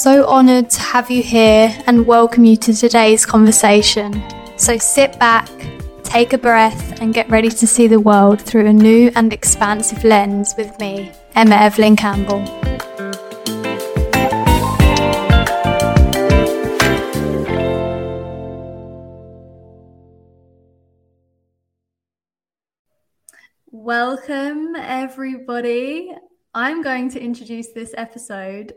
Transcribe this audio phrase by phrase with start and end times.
[0.00, 4.24] so honoured to have you here and welcome you to today's conversation.
[4.56, 5.46] So sit back,
[6.02, 10.02] take a breath, and get ready to see the world through a new and expansive
[10.02, 12.42] lens with me, Emma Evelyn Campbell.
[23.70, 26.10] Welcome, everybody.
[26.54, 28.72] I'm going to introduce this episode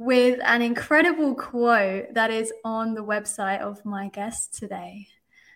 [0.00, 5.06] with an incredible quote that is on the website of my guest today.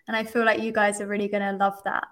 [0.07, 2.05] And I feel like you guys are really going to love that.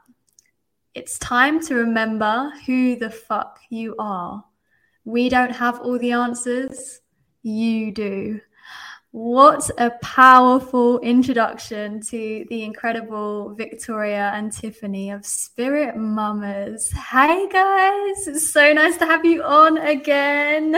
[0.96, 4.44] It's time to remember who the fuck you are.
[5.06, 7.02] We don't have all the answers,
[7.44, 8.42] you do.
[9.14, 16.90] What a powerful introduction to the incredible Victoria and Tiffany of Spirit Mamas.
[16.90, 20.74] Hey guys, it's so nice to have you on again.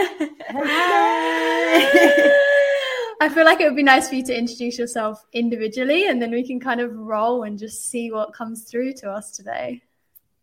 [3.21, 6.31] I feel like it would be nice for you to introduce yourself individually and then
[6.31, 9.81] we can kind of roll and just see what comes through to us today.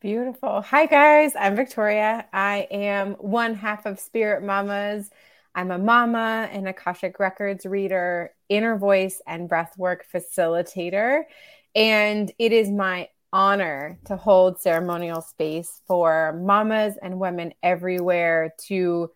[0.00, 0.62] Beautiful.
[0.62, 2.24] Hi guys, I'm Victoria.
[2.32, 5.10] I am one half of Spirit Mamas.
[5.54, 11.24] I'm a mama, an Akashic Records reader, inner voice, and breathwork facilitator.
[11.74, 19.10] And it is my honor to hold ceremonial space for mamas and women everywhere to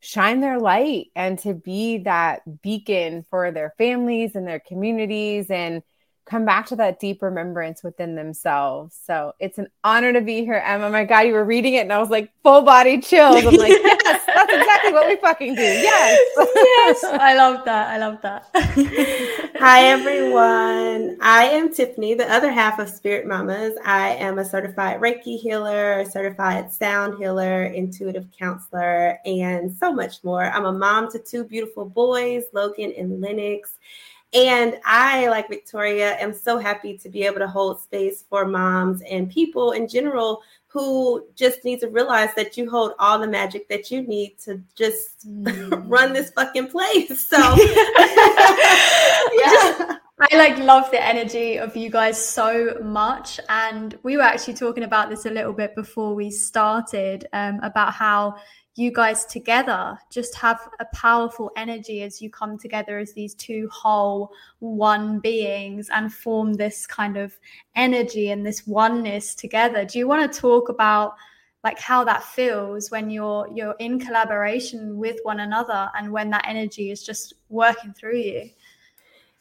[0.00, 5.82] shine their light and to be that beacon for their families and their communities and
[6.24, 8.98] come back to that deep remembrance within themselves.
[9.04, 10.88] So it's an honor to be here, Emma.
[10.88, 13.44] My God, you were reading it and I was like full body chills.
[13.44, 15.62] I'm like, yes, that's exactly what we fucking do.
[15.62, 16.18] Yes.
[16.36, 17.04] yes.
[17.04, 17.88] I love that.
[17.88, 18.46] I love that.
[19.58, 21.18] Hi, everyone.
[21.20, 23.74] I am Tiffany, the other half of Spirit Mamas.
[23.84, 30.44] I am a certified Reiki healer, certified sound healer, intuitive counselor, and so much more.
[30.44, 33.78] I'm a mom to two beautiful boys, Logan and Lennox.
[34.34, 39.02] And I, like Victoria, am so happy to be able to hold space for moms
[39.02, 43.68] and people in general who just need to realize that you hold all the magic
[43.68, 45.84] that you need to just mm.
[45.86, 47.28] run this fucking place.
[47.28, 47.36] So,
[49.36, 49.98] yeah.
[50.30, 53.40] I like love the energy of you guys so much.
[53.48, 57.92] And we were actually talking about this a little bit before we started um, about
[57.92, 58.36] how
[58.74, 63.68] you guys together just have a powerful energy as you come together as these two
[63.70, 67.38] whole one beings and form this kind of
[67.76, 69.84] energy and this oneness together.
[69.84, 71.14] Do you want to talk about
[71.64, 76.44] like how that feels when you're you're in collaboration with one another and when that
[76.48, 78.50] energy is just working through you?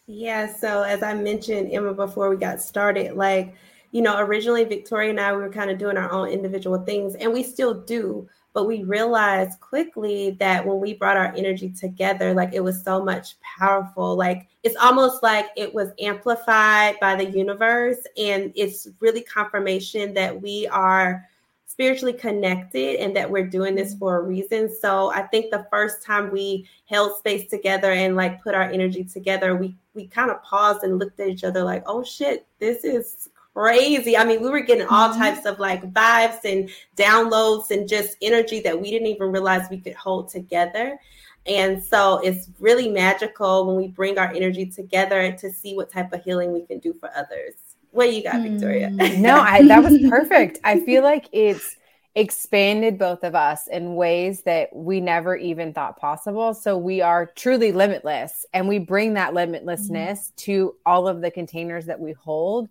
[0.08, 3.56] Yeah so as i mentioned emma before we got started like
[3.92, 7.16] you know originally victoria and i we were kind of doing our own individual things
[7.16, 12.34] and we still do but we realized quickly that when we brought our energy together
[12.34, 14.16] like it was so much powerful.
[14.16, 20.42] Like it's almost like it was amplified by the universe and it's really confirmation that
[20.42, 21.28] we are
[21.66, 24.70] spiritually connected and that we're doing this for a reason.
[24.70, 29.06] So i think the first time we held space together and like put our energy
[29.06, 32.84] together we we kind of paused and looked at each other like oh shit this
[32.84, 34.18] is crazy.
[34.18, 35.20] I mean, we were getting all mm-hmm.
[35.20, 39.80] types of like vibes and downloads and just energy that we didn't even realize we
[39.80, 41.00] could hold together.
[41.48, 46.14] And so it's really magical when we bring our energy together to see what type
[46.14, 47.54] of healing we can do for others.
[47.90, 48.90] What you got, Victoria?
[48.90, 49.18] Mm.
[49.20, 50.60] no, I, that was perfect.
[50.64, 51.78] I feel like it's
[52.16, 56.54] expanded both of us in ways that we never even thought possible.
[56.54, 60.36] So we are truly limitless and we bring that limitlessness mm.
[60.38, 62.70] to all of the containers that we hold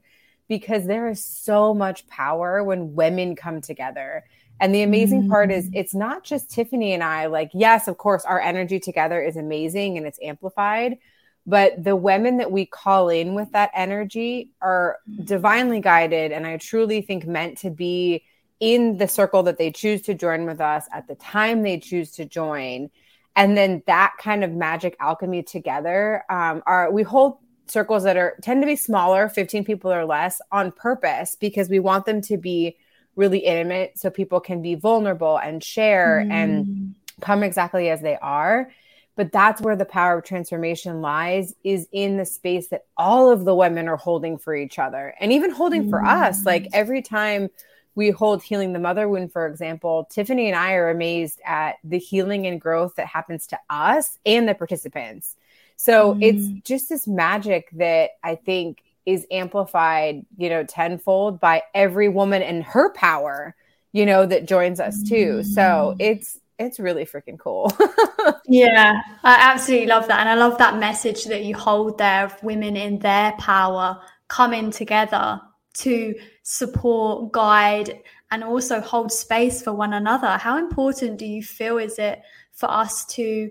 [0.51, 4.25] because there is so much power when women come together.
[4.59, 5.31] And the amazing mm-hmm.
[5.31, 5.75] part is mm.
[5.75, 7.27] it's not just Tiffany and I.
[7.27, 10.99] Like, yes, of course, our energy together is amazing and it's amplified.
[11.47, 16.57] But the women that we call in with that energy are divinely guided and I
[16.57, 18.25] truly think meant to be
[18.59, 22.11] in the circle that they choose to join with us at the time they choose
[22.13, 22.91] to join.
[23.37, 27.39] And then that kind of magic alchemy together um, are we hold
[27.71, 31.79] circles that are tend to be smaller, 15 people or less on purpose because we
[31.79, 32.77] want them to be
[33.17, 36.31] really intimate so people can be vulnerable and share mm.
[36.31, 38.71] and come exactly as they are.
[39.17, 43.45] But that's where the power of transformation lies is in the space that all of
[43.45, 45.91] the women are holding for each other and even holding mm.
[45.91, 46.47] for us.
[46.47, 47.51] Like every time
[47.95, 51.99] we hold healing the mother wound, for example, Tiffany and I are amazed at the
[51.99, 55.37] healing and growth that happens to us and the participants.
[55.81, 56.23] So mm.
[56.23, 62.43] it's just this magic that I think is amplified, you know, tenfold by every woman
[62.43, 63.57] and her power,
[63.93, 65.41] you know, that joins us too.
[65.41, 65.47] Mm.
[65.47, 67.73] So it's it's really freaking cool.
[68.47, 70.21] yeah, I absolutely love that.
[70.21, 73.99] And I love that message that you hold there of women in their power
[74.29, 75.41] coming together
[75.77, 80.37] to support, guide, and also hold space for one another.
[80.37, 82.21] How important do you feel is it
[82.53, 83.49] for us to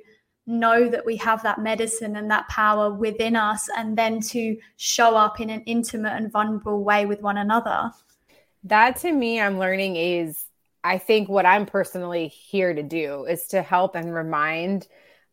[0.50, 5.16] know that we have that medicine and that power within us and then to show
[5.16, 7.92] up in an intimate and vulnerable way with one another?
[8.66, 10.46] That to me, I'm learning is
[10.84, 14.88] I think what I'm personally here to do is to help and remind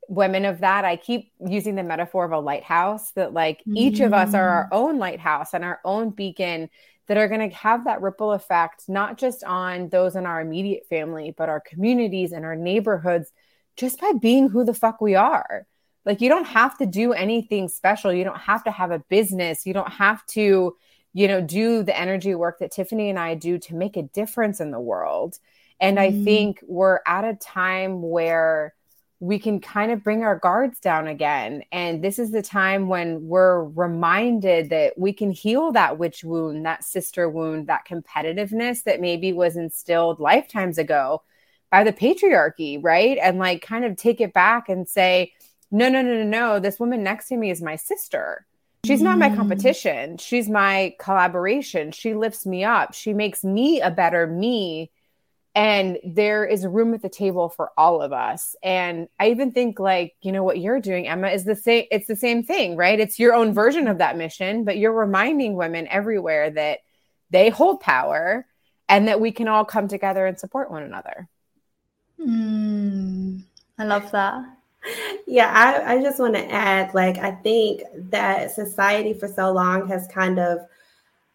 [0.08, 0.84] women of that.
[0.84, 3.76] I keep using the metaphor of a lighthouse that, like, mm-hmm.
[3.76, 4.68] each of us are our mm.
[4.72, 6.68] own lighthouse and our own beacon
[7.06, 10.86] that are going to have that ripple effect, not just on those in our immediate
[10.88, 13.30] family, but our communities and our neighborhoods,
[13.76, 15.67] just by being who the fuck we are.
[16.05, 18.12] Like, you don't have to do anything special.
[18.12, 19.67] You don't have to have a business.
[19.67, 20.76] You don't have to,
[21.12, 24.61] you know, do the energy work that Tiffany and I do to make a difference
[24.61, 25.38] in the world.
[25.81, 26.02] And mm.
[26.02, 28.75] I think we're at a time where
[29.19, 31.64] we can kind of bring our guards down again.
[31.73, 36.67] And this is the time when we're reminded that we can heal that witch wound,
[36.67, 41.23] that sister wound, that competitiveness that maybe was instilled lifetimes ago
[41.70, 43.18] by the patriarchy, right?
[43.20, 45.32] And like kind of take it back and say,
[45.70, 48.46] no, no, no, no, no, this woman next to me is my sister.
[48.84, 49.36] She's not my mm.
[49.36, 50.16] competition.
[50.16, 51.90] She's my collaboration.
[51.90, 52.94] She lifts me up.
[52.94, 54.92] She makes me a better me
[55.56, 59.80] and there is room at the table for all of us and i even think
[59.80, 63.00] like you know what you're doing emma is the same it's the same thing right
[63.00, 66.80] it's your own version of that mission but you're reminding women everywhere that
[67.30, 68.46] they hold power
[68.88, 71.26] and that we can all come together and support one another
[72.20, 73.42] mm,
[73.78, 74.44] i love that.
[75.26, 79.88] Yeah I, I just want to add like i think that society for so long
[79.88, 80.60] has kind of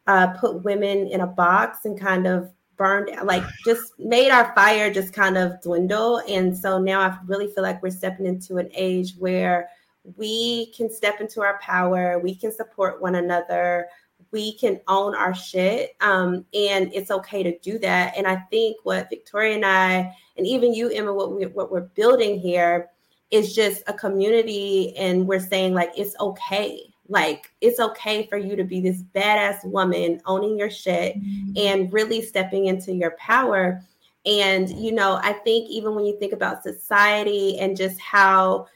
[0.08, 4.92] uh, put women in a box and kind of burned like just made our fire
[4.92, 6.22] just kind of dwindle.
[6.28, 9.70] And so now i really feel like we're stepping into an age where
[10.18, 13.88] we can step into our power we can support one another
[14.32, 18.78] we can own our shit um, and it's okay to do that and i think
[18.84, 22.90] what victoria and i and even you emma what, we, what we're building here
[23.30, 28.56] is just a community and we're saying like it's okay like it's okay for you
[28.56, 31.52] to be this badass woman owning your shit mm-hmm.
[31.58, 33.82] and really stepping into your power.
[34.26, 38.68] And, you know, I think even when you think about society and just how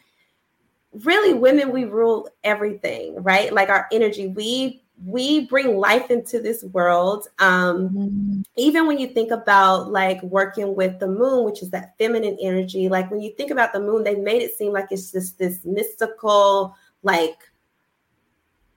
[0.91, 3.53] really women, we rule everything, right?
[3.53, 8.41] Like our energy, we we bring life into this world um mm-hmm.
[8.55, 12.87] even when you think about like working with the moon which is that feminine energy
[12.87, 15.65] like when you think about the moon they made it seem like it's just this
[15.65, 17.35] mystical like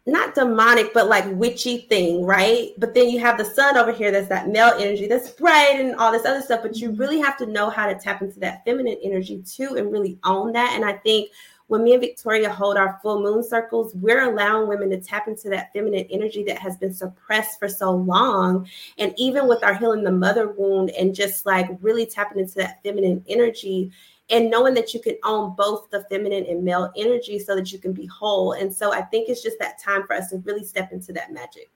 [0.08, 2.70] not demonic, but like witchy thing, right?
[2.78, 5.94] But then you have the sun over here that's that male energy that's bright and
[5.96, 6.62] all this other stuff.
[6.62, 7.00] But you mm-hmm.
[7.00, 10.52] really have to know how to tap into that feminine energy too and really own
[10.52, 10.72] that.
[10.74, 11.30] And I think
[11.68, 15.48] when me and Victoria hold our full moon circles, we're allowing women to tap into
[15.50, 18.68] that feminine energy that has been suppressed for so long.
[18.98, 22.82] And even with our healing the mother wound and just like really tapping into that
[22.82, 23.92] feminine energy,
[24.30, 27.78] and knowing that you can own both the feminine and male energy so that you
[27.78, 28.52] can be whole.
[28.52, 31.32] And so I think it's just that time for us to really step into that
[31.32, 31.70] magic.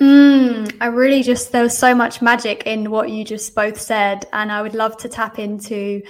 [0.00, 4.26] Mm, I really just, there was so much magic in what you just both said.
[4.32, 6.02] And I would love to tap into,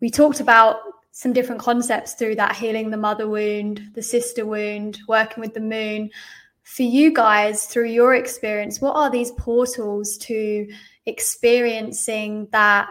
[0.00, 0.76] we talked about
[1.18, 5.58] some different concepts through that healing the mother wound, the sister wound, working with the
[5.58, 6.08] moon.
[6.62, 10.68] For you guys, through your experience, what are these portals to
[11.06, 12.88] experiencing that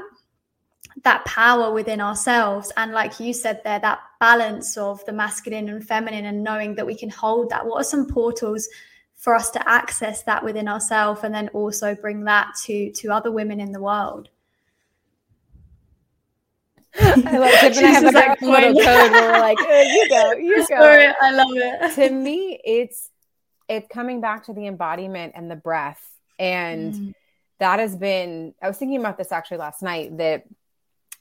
[1.05, 2.69] that power within ourselves?
[2.75, 6.85] And like you said there that balance of the masculine and feminine and knowing that
[6.85, 7.65] we can hold that.
[7.65, 8.67] What are some portals
[9.15, 13.31] for us to access that within ourselves and then also bring that to to other
[13.31, 14.27] women in the world
[16.99, 20.09] I love Tiff and I have a like little code where we're like, oh, you
[20.09, 21.13] go, you go.
[21.21, 21.95] I love it.
[21.95, 23.09] To me, it's
[23.67, 26.01] it's coming back to the embodiment and the breath.
[26.39, 27.13] And mm.
[27.59, 30.45] that has been I was thinking about this actually last night that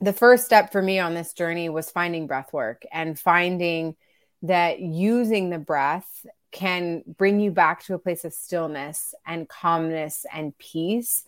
[0.00, 3.96] the first step for me on this journey was finding breath work and finding
[4.42, 10.24] that using the breath can bring you back to a place of stillness and calmness
[10.32, 11.24] and peace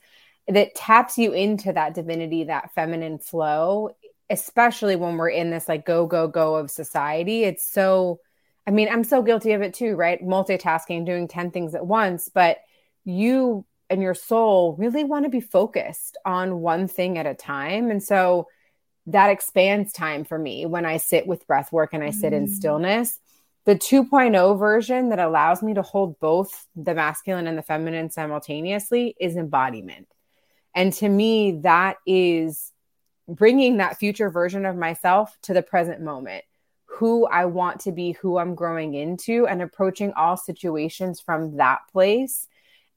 [0.46, 3.90] that taps you into that divinity, that feminine flow,
[4.30, 7.44] especially when we're in this like go, go, go of society.
[7.44, 8.20] It's so,
[8.66, 10.22] I mean, I'm so guilty of it too, right?
[10.22, 12.58] Multitasking, doing 10 things at once, but
[13.04, 17.90] you and your soul really want to be focused on one thing at a time.
[17.90, 18.48] And so,
[19.08, 22.46] that expands time for me when I sit with breath work and I sit in
[22.46, 22.50] mm.
[22.50, 23.18] stillness.
[23.64, 29.14] The 2.0 version that allows me to hold both the masculine and the feminine simultaneously
[29.18, 30.08] is embodiment.
[30.74, 32.70] And to me, that is
[33.28, 36.44] bringing that future version of myself to the present moment
[36.86, 41.80] who I want to be, who I'm growing into, and approaching all situations from that
[41.92, 42.48] place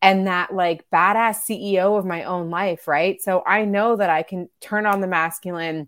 [0.01, 3.21] and that like badass CEO of my own life, right?
[3.21, 5.87] So I know that I can turn on the masculine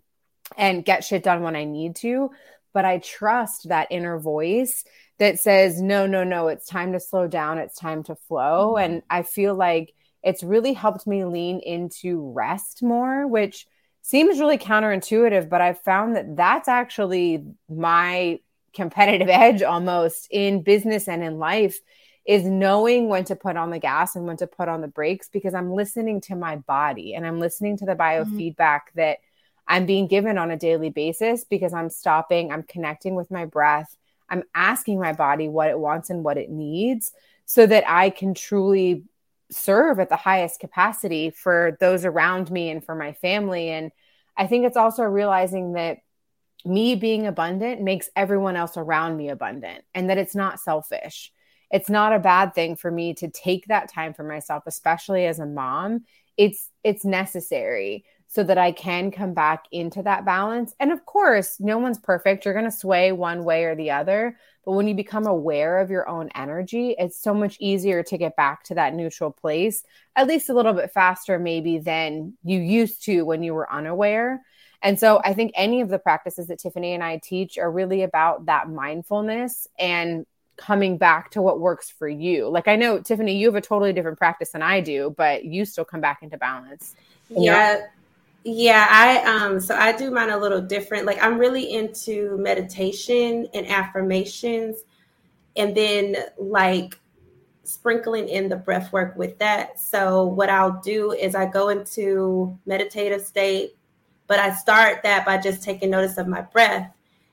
[0.56, 2.30] and get shit done when I need to,
[2.72, 4.84] but I trust that inner voice
[5.18, 8.74] that says, no, no, no, it's time to slow down, it's time to flow.
[8.74, 8.92] Mm-hmm.
[8.92, 13.66] And I feel like it's really helped me lean into rest more, which
[14.04, 18.38] seems really counterintuitive, but I've found that that's actually my
[18.74, 21.80] competitive edge almost in business and in life
[22.26, 25.30] is knowing when to put on the gas and when to put on the brakes
[25.32, 28.36] because I'm listening to my body and I'm listening to the mm-hmm.
[28.36, 29.00] biofeedback mm-hmm.
[29.00, 29.18] that
[29.66, 33.96] I'm being given on a daily basis because I'm stopping, I'm connecting with my breath,
[34.28, 37.10] I'm asking my body what it wants and what it needs
[37.46, 39.04] so that I can truly
[39.54, 43.70] serve at the highest capacity for those around me and for my family.
[43.70, 43.90] And
[44.36, 45.98] I think it's also realizing that
[46.64, 51.30] me being abundant makes everyone else around me abundant and that it's not selfish.
[51.70, 55.38] It's not a bad thing for me to take that time for myself, especially as
[55.38, 56.04] a mom.
[56.36, 60.74] It's it's necessary so that I can come back into that balance.
[60.80, 62.44] And of course, no one's perfect.
[62.44, 64.36] You're going to sway one way or the other.
[64.64, 68.36] But when you become aware of your own energy, it's so much easier to get
[68.36, 69.84] back to that neutral place,
[70.16, 74.42] at least a little bit faster, maybe, than you used to when you were unaware.
[74.82, 78.02] And so I think any of the practices that Tiffany and I teach are really
[78.02, 82.48] about that mindfulness and coming back to what works for you.
[82.48, 85.64] Like I know Tiffany, you have a totally different practice than I do, but you
[85.64, 86.94] still come back into balance.
[87.28, 87.86] Yeah.
[88.44, 91.06] Yeah, I um so I do mine a little different.
[91.06, 94.84] Like I'm really into meditation and affirmations
[95.56, 96.98] and then like
[97.64, 99.80] sprinkling in the breath work with that.
[99.80, 103.76] So what I'll do is I go into meditative state,
[104.26, 106.90] but I start that by just taking notice of my breath.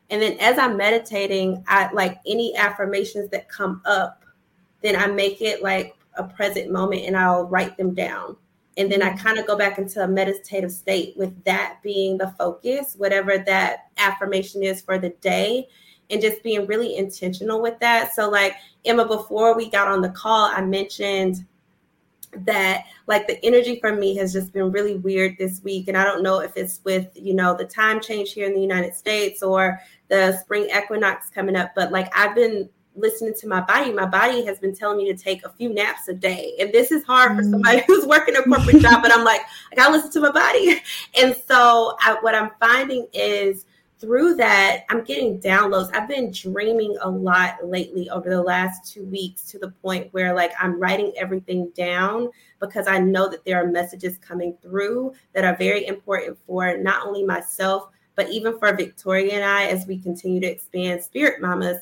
[0.09, 4.23] And then as I'm meditating, I like any affirmations that come up,
[4.81, 8.37] then I make it like a present moment and I'll write them down
[8.77, 12.33] and then I kind of go back into a meditative state with that being the
[12.37, 15.67] focus, whatever that affirmation is for the day,
[16.09, 18.13] and just being really intentional with that.
[18.13, 21.45] So, like Emma, before we got on the call, I mentioned
[22.45, 26.03] that like the energy for me has just been really weird this week and i
[26.05, 29.43] don't know if it's with you know the time change here in the united states
[29.43, 33.91] or the spring equinox coming up but like i've been listening to my body.
[33.93, 36.53] My body has been telling me to take a few naps a day.
[36.59, 37.83] And this is hard for somebody mm.
[37.87, 40.81] who's working a corporate job, but I'm like, I gotta listen to my body.
[41.21, 43.65] And so I, what I'm finding is
[43.99, 45.93] through that, I'm getting downloads.
[45.93, 50.33] I've been dreaming a lot lately over the last two weeks to the point where
[50.33, 52.29] like I'm writing everything down
[52.59, 57.05] because I know that there are messages coming through that are very important for not
[57.05, 61.77] only myself, but even for Victoria and I as we continue to expand Spirit Mamas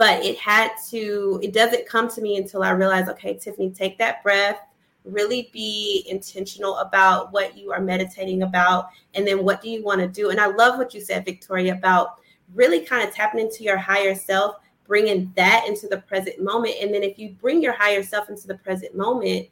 [0.00, 3.98] but it had to it doesn't come to me until i realize okay tiffany take
[3.98, 4.60] that breath
[5.04, 10.00] really be intentional about what you are meditating about and then what do you want
[10.00, 12.14] to do and i love what you said victoria about
[12.54, 16.92] really kind of tapping into your higher self bringing that into the present moment and
[16.92, 19.46] then if you bring your higher self into the present moment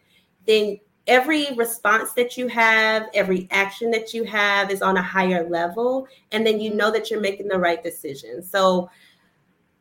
[0.47, 0.78] then
[1.09, 6.07] every response that you have, every action that you have is on a higher level.
[6.33, 8.43] And then you know that you're making the right decision.
[8.43, 8.90] So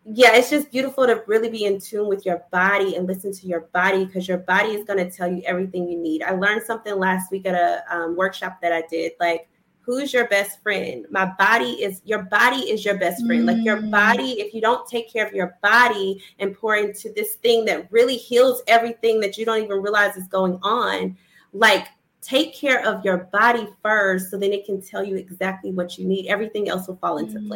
[0.10, 3.48] yeah, it's just beautiful to really be in tune with your body and listen to
[3.48, 6.24] your body because your body is going to tell you everything you need.
[6.24, 9.14] I learned something last week at a um, workshop that I did.
[9.20, 9.50] Like,
[9.82, 11.06] who's your best friend?
[11.12, 13.44] My body is your body is your best friend.
[13.44, 13.54] Mm.
[13.54, 13.92] Like your mm.
[13.92, 17.92] body, if you don't take care of your body and pour into this thing that
[17.92, 21.18] really heals everything that you don't even realize is going on,
[21.52, 21.88] like
[22.22, 26.06] take care of your body first so then it can tell you exactly what you
[26.06, 26.28] need.
[26.28, 27.48] Everything else will fall into mm.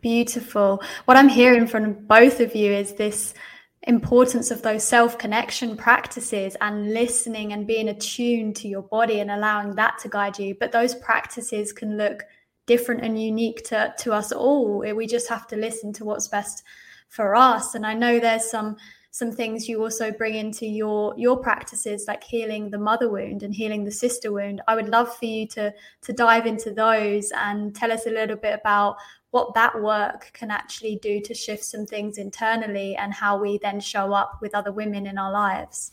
[0.00, 0.80] Beautiful.
[1.06, 3.34] What I'm hearing from both of you is this
[3.82, 9.30] importance of those self connection practices and listening and being attuned to your body and
[9.30, 10.54] allowing that to guide you.
[10.58, 12.22] But those practices can look
[12.66, 14.78] different and unique to, to us all.
[14.78, 16.62] We just have to listen to what's best
[17.08, 17.74] for us.
[17.74, 18.76] And I know there's some
[19.10, 23.54] some things you also bring into your your practices like healing the mother wound and
[23.54, 27.74] healing the sister wound i would love for you to to dive into those and
[27.74, 28.96] tell us a little bit about
[29.30, 33.80] what that work can actually do to shift some things internally and how we then
[33.80, 35.92] show up with other women in our lives.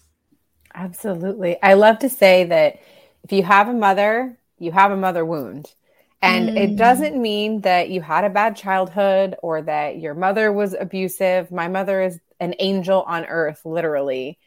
[0.74, 1.62] Absolutely.
[1.62, 2.80] I love to say that
[3.24, 5.74] if you have a mother, you have a mother wound.
[6.22, 6.58] And mm.
[6.58, 11.51] it doesn't mean that you had a bad childhood or that your mother was abusive.
[11.51, 14.39] My mother is an angel on earth, literally.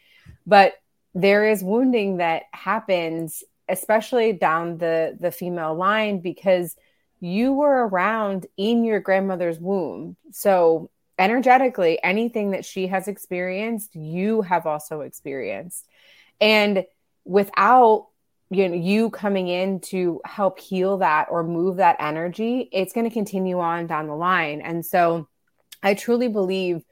[0.47, 0.75] But
[1.15, 6.77] there is wounding that happens especially down the the female line because
[7.21, 10.17] you were around in your grandmother's womb.
[10.33, 15.87] So energetically, anything that she has experienced, you have also experienced.
[16.41, 16.85] And
[17.25, 18.09] without
[18.51, 23.09] you know you coming in to help heal that or move that energy, it's going
[23.09, 24.61] to continue on down the line.
[24.61, 25.29] And so
[25.83, 26.83] I truly believe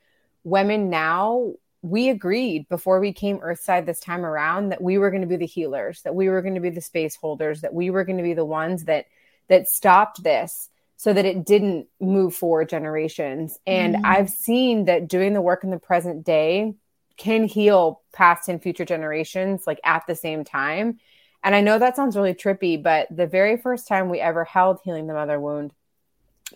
[0.44, 5.22] women now we agreed before we came earthside this time around that we were going
[5.22, 7.90] to be the healers that we were going to be the space holders that we
[7.90, 9.06] were going to be the ones that
[9.48, 13.58] that stopped this so that it didn't move forward generations.
[13.66, 14.00] And mm.
[14.04, 16.74] I've seen that doing the work in the present day
[17.16, 20.98] can heal past and future generations like at the same time.
[21.42, 24.80] And I know that sounds really trippy, but the very first time we ever held
[24.82, 25.72] Healing the Mother Wound,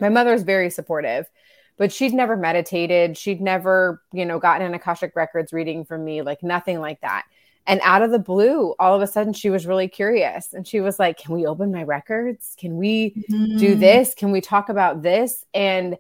[0.01, 1.29] my mother is very supportive,
[1.77, 3.17] but she'd never meditated.
[3.17, 7.25] She'd never, you know, gotten an Akashic Records reading from me, like nothing like that.
[7.67, 10.53] And out of the blue, all of a sudden, she was really curious.
[10.53, 12.57] And she was like, Can we open my records?
[12.59, 13.59] Can we mm-hmm.
[13.59, 14.15] do this?
[14.15, 15.45] Can we talk about this?
[15.55, 15.97] And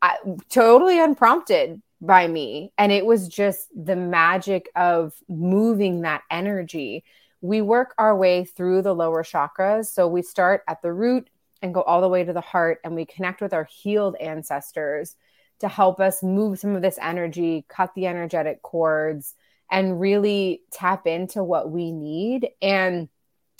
[0.00, 0.16] I,
[0.48, 2.72] totally unprompted by me.
[2.78, 7.04] And it was just the magic of moving that energy.
[7.40, 9.86] We work our way through the lower chakras.
[9.86, 11.28] So we start at the root
[11.62, 15.16] and go all the way to the heart, and we connect with our healed ancestors
[15.58, 19.34] to help us move some of this energy, cut the energetic cords
[19.70, 22.48] and really tap into what we need.
[22.62, 23.08] And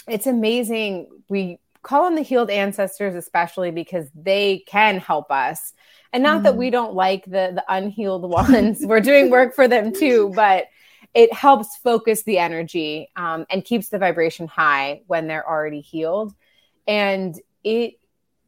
[0.08, 1.08] it's amazing.
[1.28, 5.72] We call on the healed ancestors, especially because they can help us.
[6.12, 6.44] And not mm.
[6.44, 10.66] that we don't like the, the unhealed ones, we're doing work for them too, but
[11.14, 16.34] it helps focus the energy um, and keeps the vibration high when they're already healed.
[16.86, 17.94] And it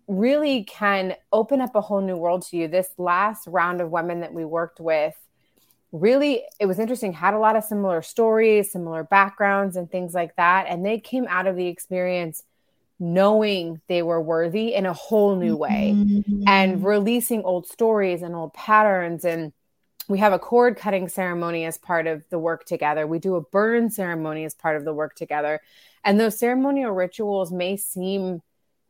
[0.06, 2.68] really can open up a whole new world to you.
[2.68, 5.14] This last round of women that we worked with,
[5.92, 10.34] really it was interesting had a lot of similar stories similar backgrounds and things like
[10.36, 10.66] that.
[10.68, 12.42] And they came out of the experience
[12.98, 16.44] knowing they were worthy in a whole new way mm-hmm.
[16.46, 19.24] and releasing old stories and old patterns.
[19.24, 19.52] And
[20.06, 23.06] we have a cord cutting ceremony as part of the work together.
[23.06, 25.60] We do a burn ceremony as part of the work together.
[26.04, 28.42] And those ceremonial rituals may seem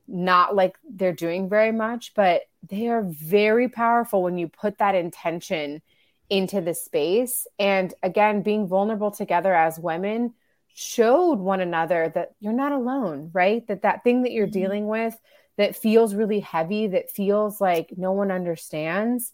[0.09, 4.97] not like they're doing very much but they are very powerful when you put that
[4.97, 5.81] intention
[6.31, 7.47] into the space.
[7.59, 10.35] And again, being vulnerable together as women
[10.73, 13.67] showed one another that you're not alone, right?
[13.67, 14.61] That that thing that you're mm-hmm.
[14.61, 15.19] dealing with
[15.57, 19.33] that feels really heavy, that feels like no one understands.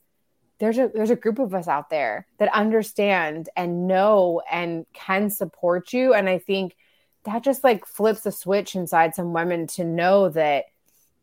[0.59, 5.29] There's a there's a group of us out there that understand and know and can
[5.29, 6.15] support you.
[6.15, 6.75] And I think
[7.25, 10.65] that just like flips a switch inside some women to know that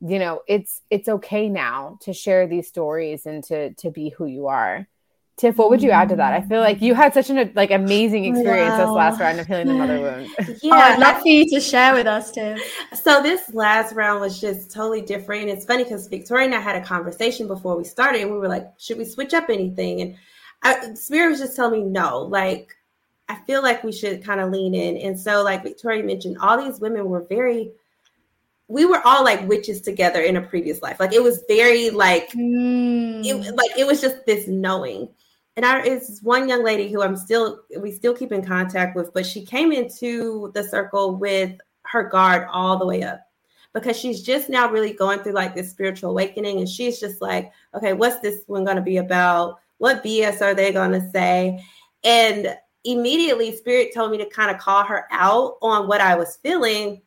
[0.01, 4.25] you know it's it's okay now to share these stories and to to be who
[4.25, 4.87] you are
[5.35, 6.33] Tiff, what would you add to that?
[6.33, 8.85] I feel like you had such an like amazing oh, experience wow.
[8.85, 10.29] this last round of healing the mother wound.
[10.61, 12.61] Yeah, oh, I'd love for you to share with us, Tiff.
[12.93, 15.43] So this last round was just totally different.
[15.43, 18.37] And it's funny because Victoria and I had a conversation before we started, and we
[18.37, 20.15] were like, "Should we switch up anything?" And
[20.61, 22.19] I, Spirit was just telling me no.
[22.19, 22.75] Like,
[23.27, 24.97] I feel like we should kind of lean in.
[24.97, 27.71] And so, like Victoria mentioned, all these women were very
[28.67, 30.99] we were all like witches together in a previous life.
[30.99, 33.25] Like it was very like mm.
[33.25, 35.09] it like it was just this knowing
[35.55, 39.13] and I is one young lady who I'm still we still keep in contact with,
[39.13, 43.21] but she came into the circle with her guard all the way up
[43.73, 47.51] because she's just now really going through like this spiritual awakening and she's just like,
[47.75, 49.59] okay, what's this one going to be about?
[49.77, 51.63] What BS are they going to say?
[52.03, 56.37] And immediately spirit told me to kind of call her out on what I was
[56.37, 57.01] feeling.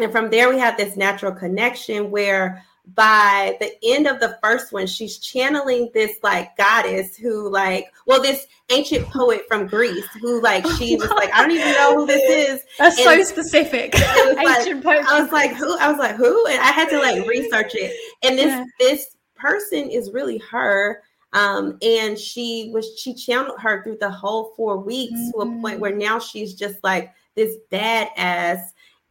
[0.00, 4.72] And from there we have this natural connection where by the end of the first
[4.72, 10.40] one, she's channeling this like goddess who, like, well, this ancient poet from Greece who,
[10.42, 12.62] like, she was like, I don't even know who this is.
[12.78, 13.94] That's and so specific.
[13.98, 15.04] ancient like, poet.
[15.06, 15.76] I was like, who?
[15.78, 16.46] I was like, who?
[16.46, 17.94] And I had to like research it.
[18.22, 18.64] And this yeah.
[18.78, 21.02] this person is really her.
[21.32, 25.30] Um, and she was she channeled her through the whole four weeks mm-hmm.
[25.30, 25.80] to a point mm-hmm.
[25.80, 28.62] where now she's just like this badass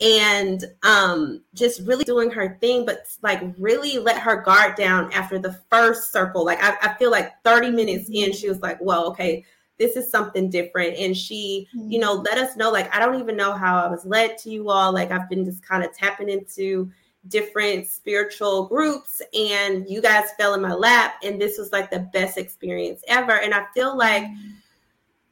[0.01, 5.37] and um just really doing her thing but like really let her guard down after
[5.37, 6.45] the first circle.
[6.45, 9.43] Like i, I feel like 30 minutes in she was like well okay
[9.77, 10.97] this is something different.
[10.97, 11.91] And she mm-hmm.
[11.91, 14.49] you know let us know like i don't even know how i was led to
[14.49, 14.93] you all.
[14.93, 16.91] Like i've been just kind of tapping into
[17.27, 22.07] different spiritual groups and you guys fell in my lap and this was like the
[22.13, 23.33] best experience ever.
[23.33, 24.58] And i feel like mm-hmm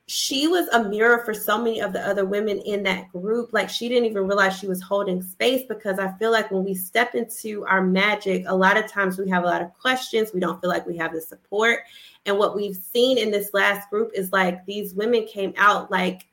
[0.09, 3.51] she was a mirror for so many of the other women in that group.
[3.51, 6.75] Like she didn't even realize she was holding space because I feel like when we
[6.75, 10.31] step into our magic, a lot of times we have a lot of questions.
[10.33, 11.81] We don't feel like we have the support.
[12.25, 16.25] And what we've seen in this last group is like these women came out like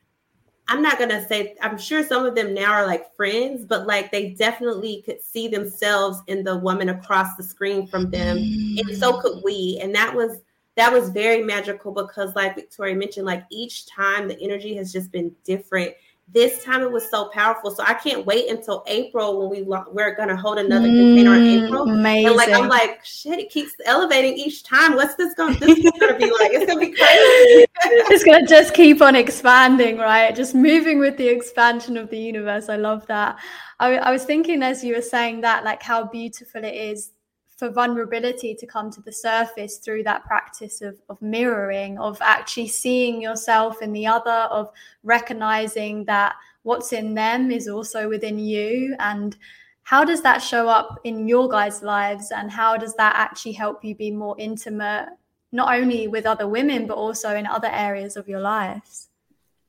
[0.67, 4.09] I'm not gonna say I'm sure some of them now are like friends, but like
[4.09, 9.19] they definitely could see themselves in the woman across the screen from them, and so
[9.19, 9.79] could we.
[9.81, 10.39] And that was
[10.75, 15.11] that was very magical because, like Victoria mentioned, like each time the energy has just
[15.11, 15.93] been different
[16.33, 17.69] this time it was so powerful.
[17.71, 21.65] So I can't wait until April when we we're gonna hold another mm, container in
[21.65, 21.83] April.
[21.83, 22.27] Amazing.
[22.27, 24.95] And like I'm like, shit, it keeps elevating each time.
[24.95, 26.51] What's this going this is gonna be like?
[26.51, 27.67] It's gonna be crazy.
[28.11, 30.35] it's gonna just keep on expanding, right?
[30.35, 32.69] Just moving with the expansion of the universe.
[32.69, 33.37] I love that.
[33.79, 37.11] I, I was thinking as you were saying that, like how beautiful it is
[37.55, 42.67] for vulnerability to come to the surface through that practice of, of mirroring, of actually
[42.67, 44.71] seeing yourself in the other, of
[45.03, 48.95] recognizing that what's in them is also within you.
[48.99, 49.37] And
[49.83, 52.31] how does that show up in your guys' lives?
[52.31, 55.07] And how does that actually help you be more intimate,
[55.51, 59.09] not only with other women, but also in other areas of your lives?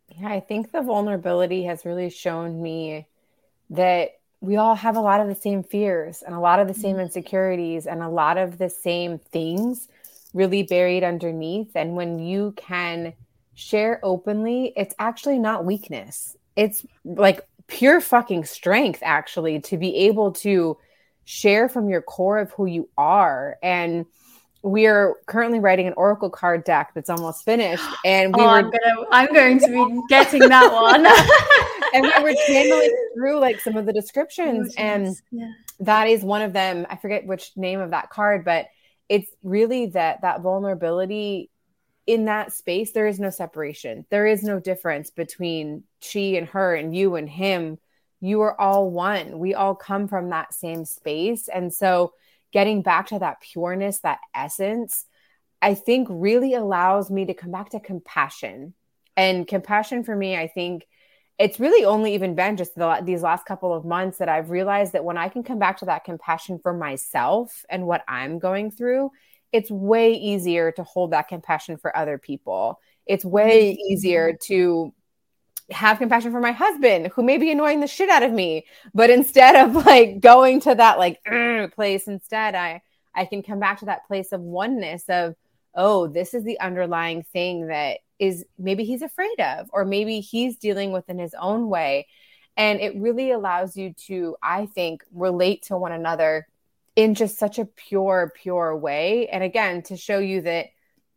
[0.09, 3.07] Yeah, I think the vulnerability has really shown me
[3.70, 6.75] that we all have a lot of the same fears and a lot of the
[6.75, 7.03] same mm-hmm.
[7.03, 9.88] insecurities and a lot of the same things
[10.35, 11.75] really buried underneath.
[11.75, 13.14] And when you can
[13.55, 16.37] share openly, it's actually not weakness.
[16.55, 20.77] It's like pure fucking strength, actually, to be able to
[21.25, 23.57] share from your core of who you are.
[23.62, 24.07] And
[24.62, 28.51] we are currently writing an oracle card deck that's almost finished and we oh, were
[28.51, 31.05] I'm, gonna, I'm going to be getting that one
[31.96, 35.50] and we were channeling through like some of the descriptions oh, and yeah.
[35.80, 36.87] that is one of them.
[36.88, 38.66] I forget which name of that card but
[39.09, 41.50] it's really that that vulnerability
[42.06, 44.06] in that space there is no separation.
[44.11, 47.78] There is no difference between she and her and you and him.
[48.20, 49.38] You are all one.
[49.38, 51.48] We all come from that same space.
[51.48, 52.12] And so
[52.52, 55.04] getting back to that pureness, that essence,
[55.61, 58.74] I think really allows me to come back to compassion.
[59.16, 60.87] And compassion for me, I think
[61.38, 64.92] it's really only even been just the, these last couple of months that I've realized
[64.92, 68.70] that when I can come back to that compassion for myself and what I'm going
[68.70, 69.11] through,
[69.53, 72.81] it's way easier to hold that compassion for other people.
[73.05, 73.92] It's way mm-hmm.
[73.92, 74.94] easier to
[75.70, 79.11] have compassion for my husband who may be annoying the shit out of me but
[79.11, 81.20] instead of like going to that like
[81.75, 82.81] place instead i
[83.16, 85.35] i can come back to that place of oneness of
[85.75, 90.57] oh this is the underlying thing that is maybe he's afraid of or maybe he's
[90.57, 92.07] dealing with in his own way.
[92.57, 96.46] And it really allows you to i think relate to one another
[96.94, 99.29] in just such a pure pure way.
[99.29, 100.66] And again to show you that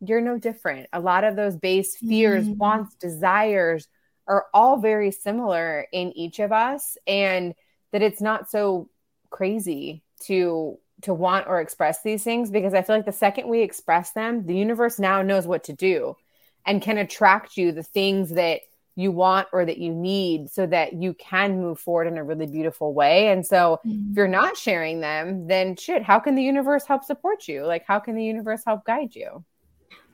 [0.01, 0.87] you're no different.
[0.93, 2.57] A lot of those base fears mm-hmm.
[2.57, 3.87] wants desires
[4.27, 7.53] are all very similar in each of us and
[7.91, 8.89] that it's not so
[9.29, 13.61] crazy to to want or express these things because I feel like the second we
[13.61, 16.15] express them, the universe now knows what to do
[16.65, 18.61] and can attract you the things that
[18.95, 22.47] you want or that you need so that you can move forward in a really
[22.47, 23.29] beautiful way.
[23.29, 24.11] And so mm-hmm.
[24.11, 27.65] if you're not sharing them, then shit, how can the universe help support you?
[27.65, 29.45] Like how can the universe help guide you?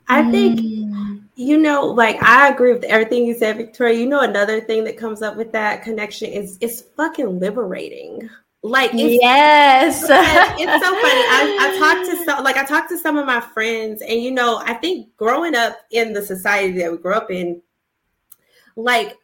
[0.07, 0.59] I think,
[1.35, 3.97] you know, like I agree with everything you said, Victoria.
[3.97, 8.29] You know, another thing that comes up with that connection is it's fucking liberating.
[8.65, 10.23] Like, it's, yes, it's, so funny.
[10.59, 14.31] I, I talked to some, like, I talked to some of my friends, and you
[14.31, 17.61] know, I think growing up in the society that we grew up in,
[18.75, 19.17] like,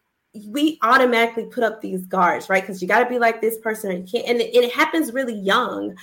[0.45, 2.61] we automatically put up these guards, right?
[2.61, 5.11] Because you got to be like this person, or you can't, and it, it happens
[5.11, 5.95] really young.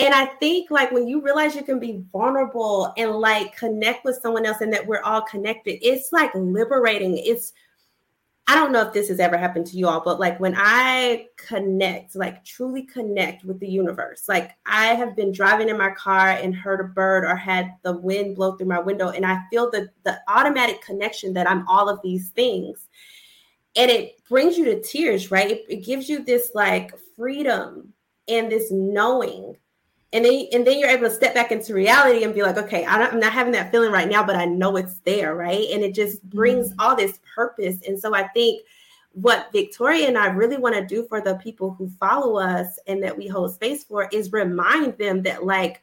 [0.00, 4.18] And I think like when you realize you can be vulnerable and like connect with
[4.20, 7.18] someone else and that we're all connected, it's like liberating.
[7.18, 7.52] It's
[8.50, 11.28] I don't know if this has ever happened to you all, but like when I
[11.36, 16.30] connect, like truly connect with the universe, like I have been driving in my car
[16.30, 19.70] and heard a bird or had the wind blow through my window, and I feel
[19.70, 22.88] the the automatic connection that I'm all of these things,
[23.76, 25.48] and it brings you to tears, right?
[25.48, 27.92] It, it gives you this like freedom
[28.26, 29.54] and this knowing
[30.12, 32.84] and then and then you're able to step back into reality and be like okay
[32.86, 35.68] i'm not having that feeling right now but i know it's there right?
[35.70, 36.80] And it just brings mm-hmm.
[36.80, 37.78] all this purpose.
[37.86, 38.62] And so i think
[39.12, 43.02] what victoria and i really want to do for the people who follow us and
[43.02, 45.82] that we hold space for is remind them that like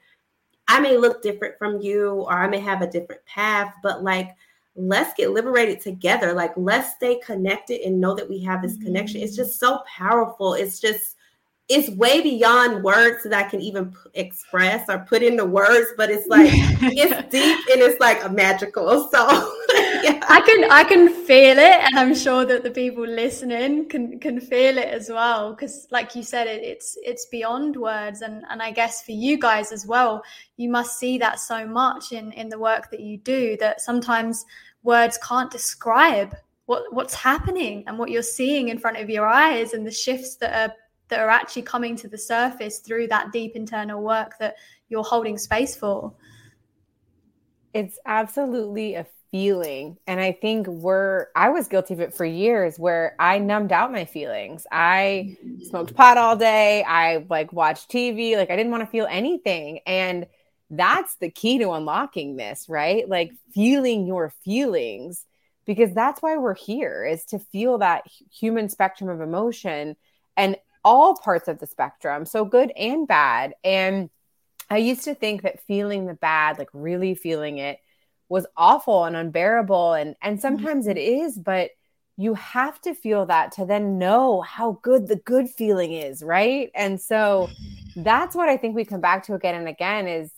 [0.70, 4.34] i may look different from you or i may have a different path but like
[4.78, 6.34] let's get liberated together.
[6.34, 9.22] Like let's stay connected and know that we have this connection.
[9.22, 9.48] It's mm-hmm.
[9.48, 10.54] just so powerful.
[10.54, 11.17] It's just
[11.70, 16.10] it's way beyond words that I can even p- express or put into words, but
[16.10, 19.10] it's like it's deep and it's like a magical.
[19.12, 19.28] So
[20.02, 20.24] yeah.
[20.30, 24.40] I can I can feel it, and I'm sure that the people listening can can
[24.40, 25.54] feel it as well.
[25.54, 29.38] Because, like you said, it, it's it's beyond words, and and I guess for you
[29.38, 30.24] guys as well,
[30.56, 34.46] you must see that so much in in the work that you do that sometimes
[34.84, 36.34] words can't describe
[36.68, 40.38] what what's happening and what you're seeing in front of your eyes and the shifts
[40.38, 40.74] that are
[41.10, 44.56] that are actually coming to the surface through that deep internal work that
[44.90, 46.14] you're holding space for.
[47.74, 49.98] It's absolutely a feeling.
[50.08, 53.92] And i think we're i was guilty of it for years where i numbed out
[53.92, 54.66] my feelings.
[54.72, 55.38] I
[55.70, 56.84] smoked pot all day.
[56.84, 59.80] I like watched tv like i didn't want to feel anything.
[59.86, 60.28] And
[60.70, 63.08] that's the key to unlocking this right?
[63.08, 65.26] Like feeling your feelings
[65.66, 69.98] because that's why we're here is to feel that human spectrum of emotion.
[70.38, 70.56] And
[70.88, 74.10] all parts of the spectrum so good and bad and
[74.70, 77.78] i used to think that feeling the bad like really feeling it
[78.30, 80.98] was awful and unbearable and and sometimes mm-hmm.
[80.98, 81.72] it is but
[82.16, 86.72] you have to feel that to then know how good the good feeling is right
[86.74, 87.50] and so
[87.98, 90.32] that's what i think we come back to again and again is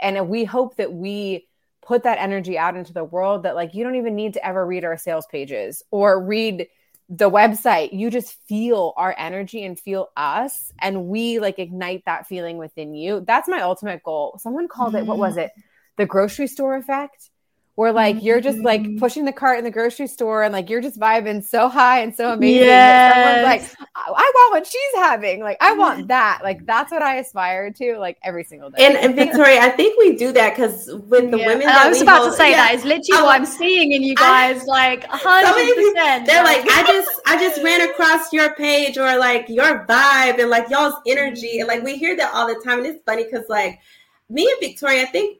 [0.00, 1.46] and we hope that we
[1.82, 4.64] put that energy out into the world that like you don't even need to ever
[4.64, 6.66] read our sales pages or read
[7.12, 12.28] the website you just feel our energy and feel us and we like ignite that
[12.28, 13.24] feeling within you.
[13.26, 14.38] That's my ultimate goal.
[14.40, 15.44] Someone called it what was mm.
[15.44, 15.50] it?
[15.96, 17.28] The grocery store effect
[17.76, 18.98] where like you're just like mm-hmm.
[18.98, 22.14] pushing the cart in the grocery store and like you're just vibing so high and
[22.14, 22.64] so amazing.
[22.64, 23.44] Yes.
[23.44, 25.40] like, I want what she's having.
[25.40, 26.40] Like, I want that.
[26.42, 28.84] Like, that's what I aspire to like every single day.
[28.84, 31.46] And, and Victoria, I think we do that because with the yeah.
[31.46, 32.56] women, I was about hold, to say yeah.
[32.56, 34.62] that is literally what I'm seeing in you guys.
[34.62, 36.26] I, like, hundred percent.
[36.26, 40.50] They're like, I just, I just ran across your page or like your vibe and
[40.50, 42.78] like y'all's energy, and like we hear that all the time.
[42.78, 43.80] And it's funny because like
[44.28, 45.38] me and Victoria, I think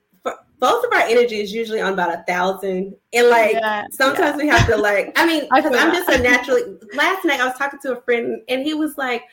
[0.60, 2.94] both of our energy is usually on about a thousand.
[3.12, 4.44] And like yeah, sometimes yeah.
[4.44, 6.62] we have to like, I mean, because I'm just a naturally
[6.94, 9.24] last night I was talking to a friend and he was like,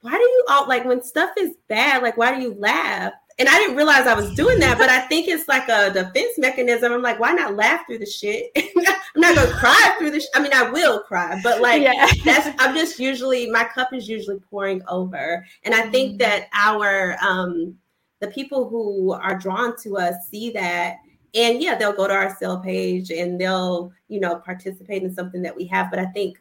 [0.00, 3.12] Why do you all like when stuff is bad, like why do you laugh?
[3.38, 6.36] And I didn't realize I was doing that, but I think it's like a defense
[6.36, 6.92] mechanism.
[6.92, 8.50] I'm like, why not laugh through the shit?
[8.56, 10.20] I'm not gonna cry through the.
[10.20, 12.06] Sh- I mean, I will cry, but like yeah.
[12.24, 12.54] that's.
[12.58, 16.18] I'm just usually my cup is usually pouring over, and I think mm-hmm.
[16.18, 17.78] that our um
[18.20, 20.96] the people who are drawn to us see that
[21.34, 25.42] and yeah they'll go to our sale page and they'll you know participate in something
[25.42, 26.40] that we have but i think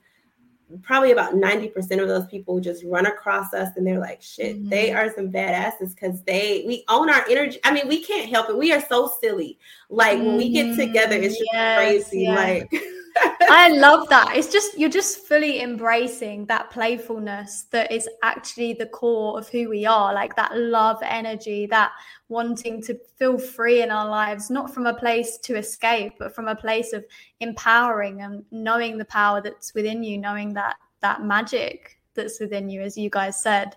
[0.84, 4.70] probably about 90% of those people just run across us and they're like shit mm-hmm.
[4.70, 8.50] they are some badasses because they we own our energy i mean we can't help
[8.50, 9.58] it we are so silly
[9.90, 10.28] like mm-hmm.
[10.28, 12.38] when we get together it's just yes, crazy yes.
[12.38, 12.84] like
[13.18, 14.36] I love that.
[14.36, 19.70] It's just you're just fully embracing that playfulness that is actually the core of who
[19.70, 21.92] we are, like that love energy, that
[22.28, 26.48] wanting to feel free in our lives, not from a place to escape, but from
[26.48, 27.04] a place of
[27.40, 32.82] empowering and knowing the power that's within you, knowing that that magic that's within you,
[32.82, 33.76] as you guys said.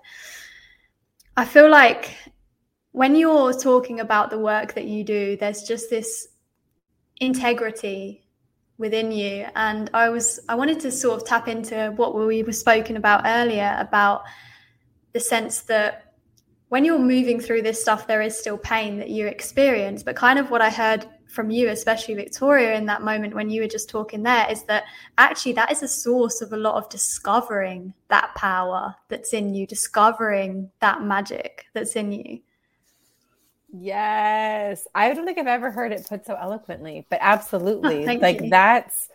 [1.36, 2.14] I feel like
[2.92, 6.28] when you're talking about the work that you do, there's just this
[7.20, 8.21] integrity
[8.78, 9.46] within you.
[9.54, 13.22] And I was I wanted to sort of tap into what we were spoken about
[13.24, 14.24] earlier about
[15.12, 16.14] the sense that
[16.68, 20.02] when you're moving through this stuff, there is still pain that you experience.
[20.02, 23.60] But kind of what I heard from you, especially Victoria, in that moment when you
[23.60, 24.84] were just talking there, is that
[25.18, 29.66] actually that is a source of a lot of discovering that power that's in you,
[29.66, 32.40] discovering that magic that's in you.
[33.72, 34.86] Yes.
[34.94, 38.06] I don't think I've ever heard it put so eloquently, but absolutely.
[38.06, 38.50] Oh, like you.
[38.50, 39.08] that's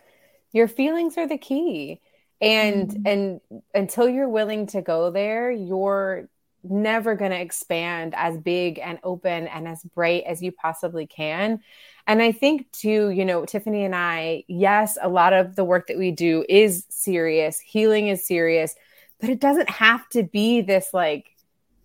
[0.52, 2.00] your feelings are the key.
[2.40, 3.06] And mm-hmm.
[3.06, 3.40] and
[3.74, 6.28] until you're willing to go there, you're
[6.64, 11.60] never going to expand as big and open and as bright as you possibly can.
[12.06, 15.86] And I think too, you know, Tiffany and I, yes, a lot of the work
[15.88, 17.60] that we do is serious.
[17.60, 18.74] Healing is serious,
[19.20, 21.30] but it doesn't have to be this like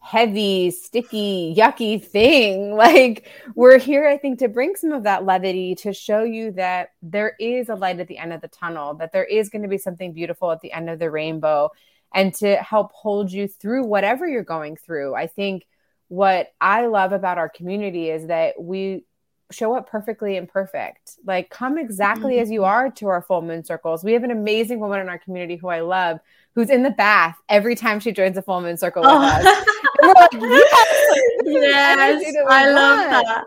[0.04, 2.76] heavy, sticky, yucky thing.
[2.84, 6.90] Like, we're here, I think, to bring some of that levity to show you that
[7.02, 9.70] there is a light at the end of the tunnel, that there is going to
[9.70, 11.70] be something beautiful at the end of the rainbow,
[12.14, 15.16] and to help hold you through whatever you're going through.
[15.16, 15.66] I think
[16.10, 19.06] what I love about our community is that we
[19.54, 21.18] show up perfectly imperfect.
[21.26, 22.42] Like, come exactly mm-hmm.
[22.42, 24.04] as you are to our full moon circles.
[24.04, 26.20] We have an amazing woman in our community who I love
[26.56, 29.16] who's in the bath every time she joins a full moon circle with oh.
[29.22, 29.68] us.
[30.04, 31.14] Like, yes,
[31.46, 33.46] yes I love that.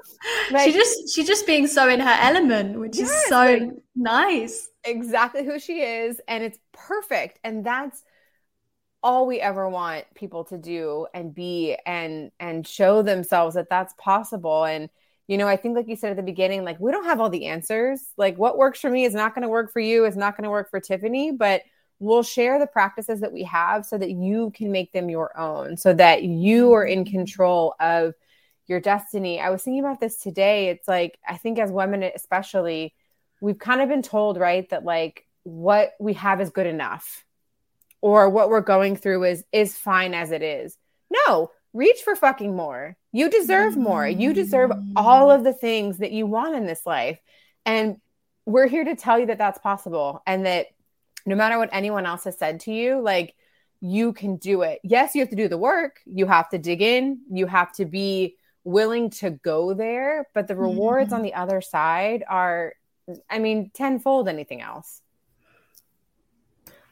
[0.50, 3.62] Like, she just she's just being so in her element, which yes, is so like,
[3.94, 4.68] nice.
[4.84, 7.40] Exactly who she is, and it's perfect.
[7.42, 8.02] And that's
[9.02, 13.94] all we ever want people to do and be and and show themselves that that's
[13.98, 14.88] possible and
[15.28, 17.30] you know i think like you said at the beginning like we don't have all
[17.30, 20.16] the answers like what works for me is not going to work for you is
[20.16, 21.62] not going to work for tiffany but
[21.98, 25.76] we'll share the practices that we have so that you can make them your own,
[25.76, 27.16] so that you are in mm-hmm.
[27.16, 28.14] control of
[28.66, 29.40] your destiny.
[29.40, 30.68] I was thinking about this today.
[30.68, 32.94] It's like, I think as women, especially,
[33.40, 37.24] we've kind of been told, right, that like what we have is good enough
[38.00, 40.76] or what we're going through is is fine as it is.
[41.10, 42.96] No, reach for fucking more.
[43.12, 44.06] You deserve more.
[44.06, 47.18] You deserve all of the things that you want in this life.
[47.64, 48.00] And
[48.46, 50.66] we're here to tell you that that's possible and that
[51.26, 53.34] no matter what anyone else has said to you, like
[53.80, 54.80] you can do it.
[54.82, 56.00] Yes, you have to do the work.
[56.06, 57.20] You have to dig in.
[57.30, 61.16] You have to be willing to go there, but the rewards mm-hmm.
[61.16, 62.74] on the other side are
[63.30, 65.02] I mean, tenfold anything else.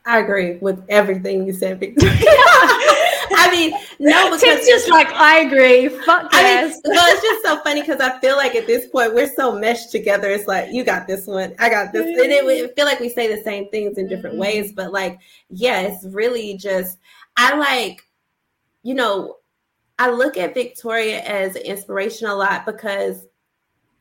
[0.07, 2.15] I agree with everything you said, Victoria.
[3.33, 5.89] I mean, no, because Tim's just like I agree.
[5.89, 6.81] Fuck yes.
[6.85, 9.33] I mean, well, it's just so funny because I feel like at this point we're
[9.35, 10.31] so meshed together.
[10.31, 13.09] It's like you got this one, I got this, and it, it feel like we
[13.09, 14.43] say the same things in different mm-hmm.
[14.43, 14.73] ways.
[14.73, 15.19] But like,
[15.51, 16.99] yeah, it's really just
[17.37, 18.07] I like,
[18.83, 19.37] you know,
[19.99, 23.27] I look at Victoria as inspiration a lot because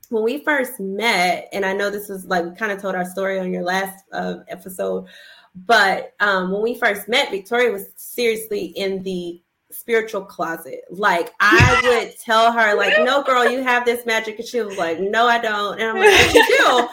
[0.09, 3.05] when we first met, and I know this was like we kind of told our
[3.05, 5.07] story on your last uh, episode,
[5.55, 9.41] but um, when we first met, Victoria was seriously in the
[9.73, 10.81] spiritual closet.
[10.89, 14.39] Like I would tell her, like, no, girl, you have this magic.
[14.39, 15.79] And she was like, no, I don't.
[15.79, 16.87] And I'm like, yes, you do.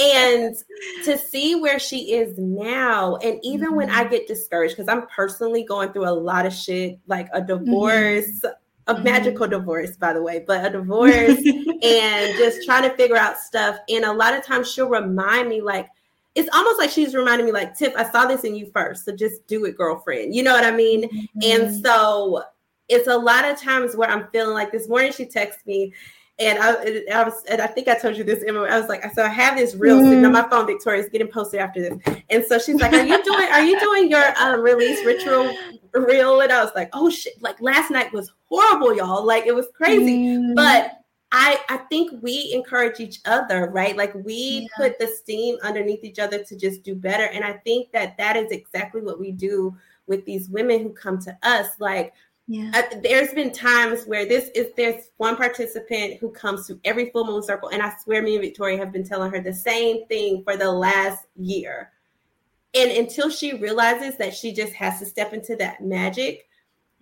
[0.00, 0.56] and
[1.04, 3.76] to see where she is now, and even mm-hmm.
[3.76, 4.10] when I mm-hmm.
[4.10, 7.64] get discouraged, because I'm personally going through a lot of shit, like a mm-hmm.
[7.64, 8.46] divorce, mm-hmm.
[8.86, 9.04] a mm-hmm.
[9.04, 11.12] magical divorce, by the way, but a divorce,
[11.82, 13.76] and just trying to figure out stuff.
[13.88, 15.88] And a lot of times she'll remind me, like,
[16.38, 19.14] it's almost like she's reminding me like Tiff, I saw this in you first, so
[19.14, 20.34] just do it, girlfriend.
[20.34, 21.08] You know what I mean?
[21.08, 21.38] Mm-hmm.
[21.42, 22.44] And so
[22.88, 25.92] it's a lot of times where I'm feeling like this morning she texted me
[26.38, 28.62] and I, I was, and I think I told you this, Emma.
[28.62, 30.04] I was like, so I have this reel mm.
[30.04, 30.66] sitting on my phone.
[30.66, 33.48] Victoria's getting posted after this, and so she's like, "Are you doing?
[33.48, 35.52] Are you doing your um, release ritual
[35.94, 39.26] reel?" And I was like, "Oh shit!" Like last night was horrible, y'all.
[39.26, 40.54] Like it was crazy, mm.
[40.54, 40.97] but
[41.30, 43.96] I I think we encourage each other, right?
[43.96, 44.68] Like we yeah.
[44.76, 48.36] put the steam underneath each other to just do better, and I think that that
[48.36, 51.68] is exactly what we do with these women who come to us.
[51.78, 52.14] Like,
[52.50, 52.70] yeah.
[52.74, 57.26] Uh, there's been times where this is there's one participant who comes to every full
[57.26, 60.42] moon circle, and I swear me and Victoria have been telling her the same thing
[60.44, 61.92] for the last year.
[62.74, 66.47] And until she realizes that she just has to step into that magic,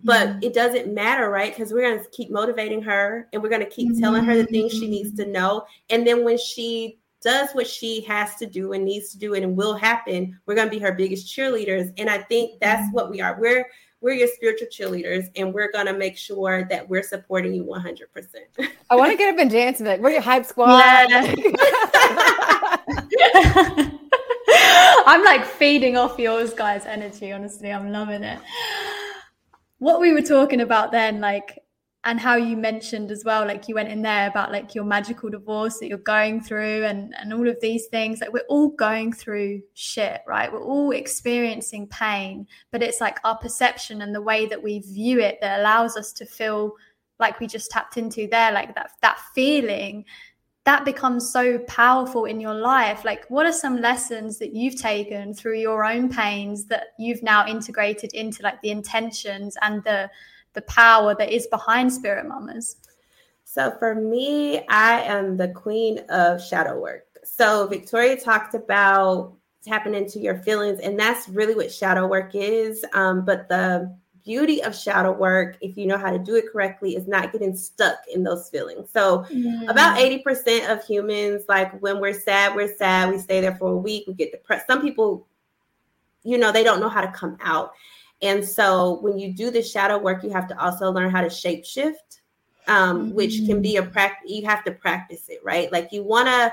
[0.03, 0.39] but mm-hmm.
[0.43, 1.55] it doesn't matter, right?
[1.55, 3.99] Because we're going to keep motivating her and we're going to keep mm-hmm.
[3.99, 5.65] telling her the things she needs to know.
[5.89, 9.43] And then when she does what she has to do and needs to do it
[9.43, 11.91] and will happen, we're going to be her biggest cheerleaders.
[11.97, 12.95] And I think that's mm-hmm.
[12.95, 13.39] what we are.
[13.39, 13.65] We're
[13.99, 17.97] we're your spiritual cheerleaders and we're going to make sure that we're supporting you 100%.
[18.91, 20.77] I want to get up and dance and be like, we're your hype squad.
[21.09, 21.33] Yeah.
[25.07, 27.71] I'm like feeding off yours guys' energy, honestly.
[27.71, 28.37] I'm loving it
[29.79, 31.59] what we were talking about then, like,
[32.03, 35.29] and how you mentioned as well, like you went in there about like your magical
[35.29, 38.21] divorce that you're going through and, and all of these things.
[38.21, 40.51] Like, we're all going through shit, right?
[40.51, 45.19] We're all experiencing pain, but it's like our perception and the way that we view
[45.19, 46.73] it that allows us to feel
[47.19, 50.05] like we just tapped into there, like that, that feeling
[50.67, 53.05] that becomes so powerful in your life.
[53.05, 57.47] Like what are some lessons that you've taken through your own pains that you've now
[57.47, 60.11] integrated into like the intentions and the
[60.55, 62.75] the power that is behind spirit mamas?
[63.45, 67.05] So for me i am the queen of shadow work.
[67.23, 72.83] So victoria talked about tapping into your feelings and that's really what shadow work is.
[72.91, 73.97] Um, but the
[74.27, 77.55] beauty of shadow work, if you know how to do it correctly, is not getting
[77.55, 78.89] stuck in those feelings.
[78.91, 79.69] So, mm.
[79.69, 83.77] about 80% of humans, like when we're sad, we're sad, we stay there for a
[83.77, 84.67] week, we get depressed.
[84.67, 85.25] Some people,
[86.23, 87.71] you know, they don't know how to come out.
[88.21, 91.29] And so, when you do the shadow work, you have to also learn how to
[91.29, 92.19] shape shift,
[92.67, 93.13] um, mm.
[93.13, 93.91] which can be a mm.
[93.93, 94.29] practice.
[94.29, 95.71] You have to practice it, right?
[95.71, 96.51] Like, you want to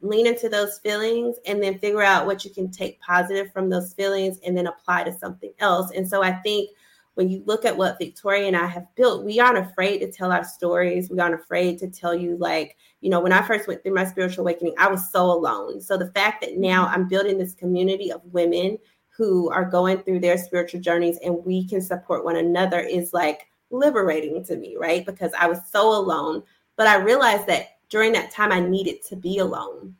[0.00, 3.92] lean into those feelings and then figure out what you can take positive from those
[3.92, 5.90] feelings and then apply to something else.
[5.92, 6.70] And so I think
[7.14, 10.32] when you look at what Victoria and I have built, we aren't afraid to tell
[10.32, 11.10] our stories.
[11.10, 14.04] We aren't afraid to tell you, like, you know, when I first went through my
[14.04, 15.80] spiritual awakening, I was so alone.
[15.80, 16.94] So the fact that now mm-hmm.
[16.94, 18.78] I'm building this community of women
[19.16, 23.46] who are going through their spiritual journeys and we can support one another is like
[23.70, 25.06] liberating to me, right?
[25.06, 26.42] Because I was so alone.
[26.76, 29.94] But I realized that during that time, I needed to be alone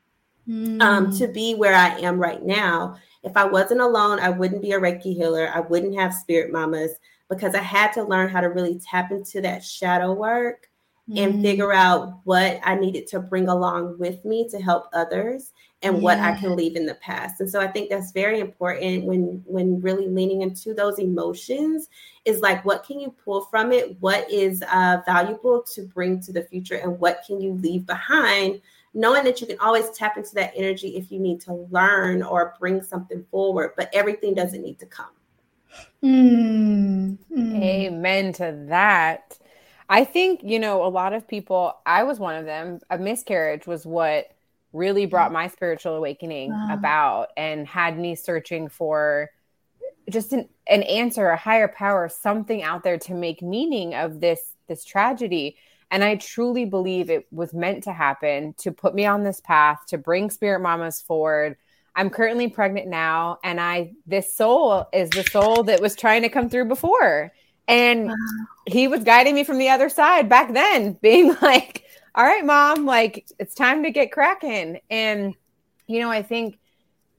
[0.49, 0.81] mm.
[0.83, 4.73] um, to be where I am right now if I wasn't alone, I wouldn't be
[4.73, 5.51] a Reiki healer.
[5.53, 6.93] I wouldn't have spirit mamas
[7.29, 10.69] because I had to learn how to really tap into that shadow work
[11.09, 11.19] mm.
[11.19, 15.53] and figure out what I needed to bring along with me to help others
[15.83, 16.03] and yeah.
[16.03, 17.41] what I can leave in the past.
[17.41, 21.89] And so I think that's very important when when really leaning into those emotions
[22.25, 23.97] is like what can you pull from it?
[24.01, 28.61] What is uh, valuable to bring to the future and what can you leave behind
[28.95, 32.55] knowing that you can always tap into that energy if you need to learn or
[32.59, 35.11] bring something forward, but everything doesn't need to come.
[36.03, 39.39] Mm, Amen to that.
[39.89, 43.67] I think, you know, a lot of people, I was one of them, a miscarriage
[43.67, 44.31] was what
[44.73, 46.75] really brought my spiritual awakening wow.
[46.75, 49.31] about and had me searching for
[50.11, 54.41] just an, an answer, a higher power, something out there to make meaning of this
[54.67, 55.57] this tragedy.
[55.95, 59.79] And I truly believe it was meant to happen to put me on this path,
[59.91, 61.57] to bring spirit mamas forward.
[61.95, 66.29] I'm currently pregnant now, and I this soul is the soul that was trying to
[66.29, 67.33] come through before.
[67.69, 68.11] And
[68.67, 71.85] he was guiding me from the other side back then, being like,
[72.17, 74.81] All right, mom, like it's time to get cracking.
[74.91, 75.37] And
[75.87, 76.59] you know, I think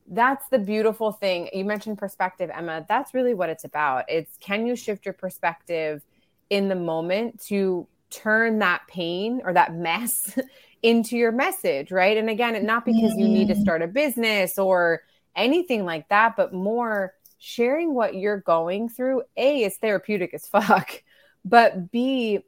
[0.06, 1.48] that's the beautiful thing.
[1.54, 2.86] You mentioned perspective, Emma.
[2.90, 4.04] That's really what it's about.
[4.10, 6.02] It's can you shift your perspective
[6.50, 10.38] in the moment to turn that pain or that mess
[10.82, 12.18] into your message, right?
[12.18, 13.64] And again, not because you need to mm-hmm.
[13.64, 15.02] start a business or
[15.36, 19.24] anything like that, but more sharing what you're going through.
[19.38, 21.04] A is therapeutic as fuck,
[21.44, 22.40] but B,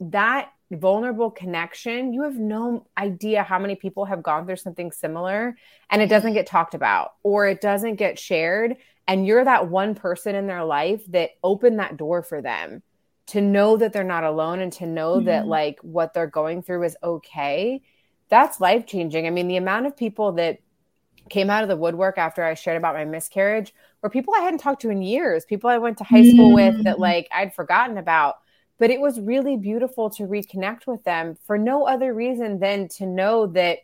[0.00, 5.56] that vulnerable connection, you have no idea how many people have gone through something similar
[5.90, 8.76] and it doesn't get talked about or it doesn't get shared.
[9.08, 12.82] And you're that one person in their life that opened that door for them
[13.28, 15.26] to know that they're not alone and to know mm-hmm.
[15.26, 17.82] that like what they're going through is okay.
[18.28, 19.26] That's life changing.
[19.26, 20.58] I mean, the amount of people that
[21.28, 24.60] came out of the woodwork after I shared about my miscarriage were people I hadn't
[24.60, 26.76] talked to in years, people I went to high school mm-hmm.
[26.76, 28.36] with that like I'd forgotten about
[28.78, 33.06] but it was really beautiful to reconnect with them for no other reason than to
[33.06, 33.78] know that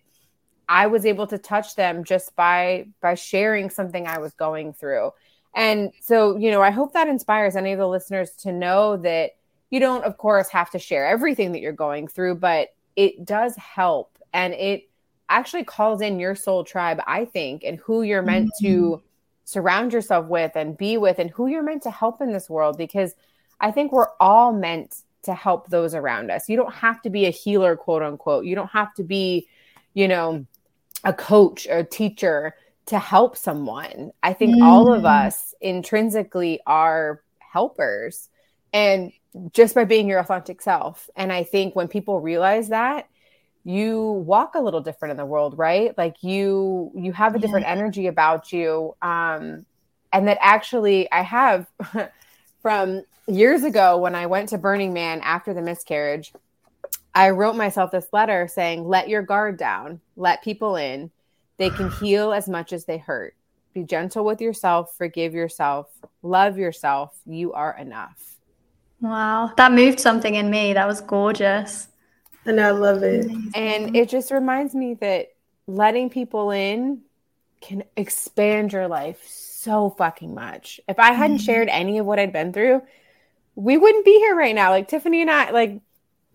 [0.68, 5.12] I was able to touch them just by by sharing something I was going through.
[5.54, 9.32] And so, you know, I hope that inspires any of the listeners to know that
[9.70, 13.56] you don't of course have to share everything that you're going through, but it does
[13.56, 14.88] help and it
[15.28, 18.66] actually calls in your soul tribe, I think, and who you're meant mm-hmm.
[18.66, 19.02] to
[19.44, 22.76] surround yourself with and be with and who you're meant to help in this world
[22.76, 23.14] because
[23.60, 26.48] I think we're all meant to help those around us.
[26.48, 28.44] You don't have to be a healer, quote unquote.
[28.44, 29.46] You don't have to be,
[29.94, 30.46] you know,
[31.04, 32.54] a coach or a teacher
[32.86, 34.12] to help someone.
[34.22, 34.62] I think mm.
[34.62, 35.26] all of mm.
[35.26, 38.28] us intrinsically are helpers
[38.72, 39.12] and
[39.52, 41.08] just by being your authentic self.
[41.16, 43.08] And I think when people realize that,
[43.64, 45.96] you walk a little different in the world, right?
[45.96, 47.72] Like you you have a different yeah.
[47.72, 49.64] energy about you um
[50.12, 51.66] and that actually I have
[52.62, 56.32] from years ago when I went to Burning Man after the miscarriage,
[57.14, 61.10] I wrote myself this letter saying, Let your guard down, let people in.
[61.56, 63.34] They can heal as much as they hurt.
[63.74, 65.90] Be gentle with yourself, forgive yourself,
[66.22, 67.18] love yourself.
[67.24, 68.36] You are enough.
[69.00, 70.74] Wow, that moved something in me.
[70.74, 71.88] That was gorgeous.
[72.44, 73.30] And I love it.
[73.54, 75.28] And it just reminds me that
[75.66, 77.02] letting people in
[77.60, 80.80] can expand your life so fucking much.
[80.88, 81.44] If I hadn't mm-hmm.
[81.44, 82.82] shared any of what I'd been through,
[83.54, 84.70] we wouldn't be here right now.
[84.70, 85.80] Like Tiffany and I, like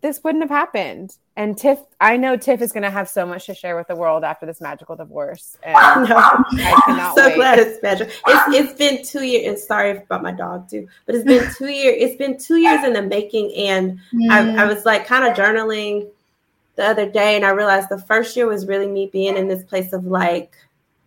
[0.07, 1.17] this wouldn't have happened.
[1.35, 3.95] And Tiff, I know Tiff is going to have so much to share with the
[3.95, 5.57] world after this magical divorce.
[5.63, 5.73] And
[6.09, 7.35] no, I cannot so wait.
[7.35, 8.13] glad it's magical.
[8.27, 9.47] It's, it's been two years.
[9.47, 11.95] And sorry about my dog too, but it's been two years.
[11.99, 13.53] It's been two years in the making.
[13.55, 14.29] And mm.
[14.31, 16.09] I, I was like kind of journaling
[16.75, 19.63] the other day, and I realized the first year was really me being in this
[19.63, 20.55] place of like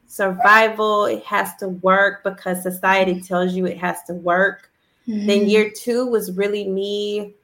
[0.09, 1.05] survival.
[1.05, 4.71] It has to work because society tells you it has to work
[5.11, 5.27] Mm-hmm.
[5.27, 7.35] Then year two was really me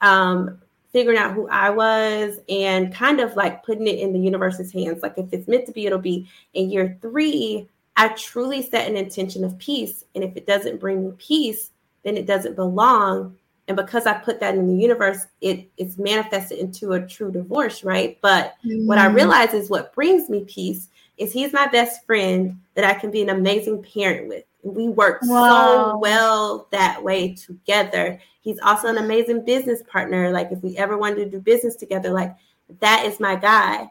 [0.00, 0.60] um,
[0.94, 5.02] figuring out who I was and kind of like putting it in the universe's hands.
[5.02, 6.30] Like if it's meant to be, it'll be.
[6.54, 10.04] In year three, I truly set an intention of peace.
[10.14, 11.72] And if it doesn't bring me peace,
[12.04, 13.36] then it doesn't belong.
[13.66, 17.82] And because I put that in the universe, it, it's manifested into a true divorce,
[17.82, 18.16] right?
[18.20, 18.86] But mm-hmm.
[18.86, 19.16] what I mm-hmm.
[19.16, 20.88] realize is what brings me peace
[21.18, 24.44] is he's my best friend that I can be an amazing parent with.
[24.64, 25.92] We work wow.
[25.92, 28.18] so well that way together.
[28.40, 30.30] He's also an amazing business partner.
[30.30, 32.34] Like if we ever wanted to do business together, like
[32.80, 33.90] that is my guy.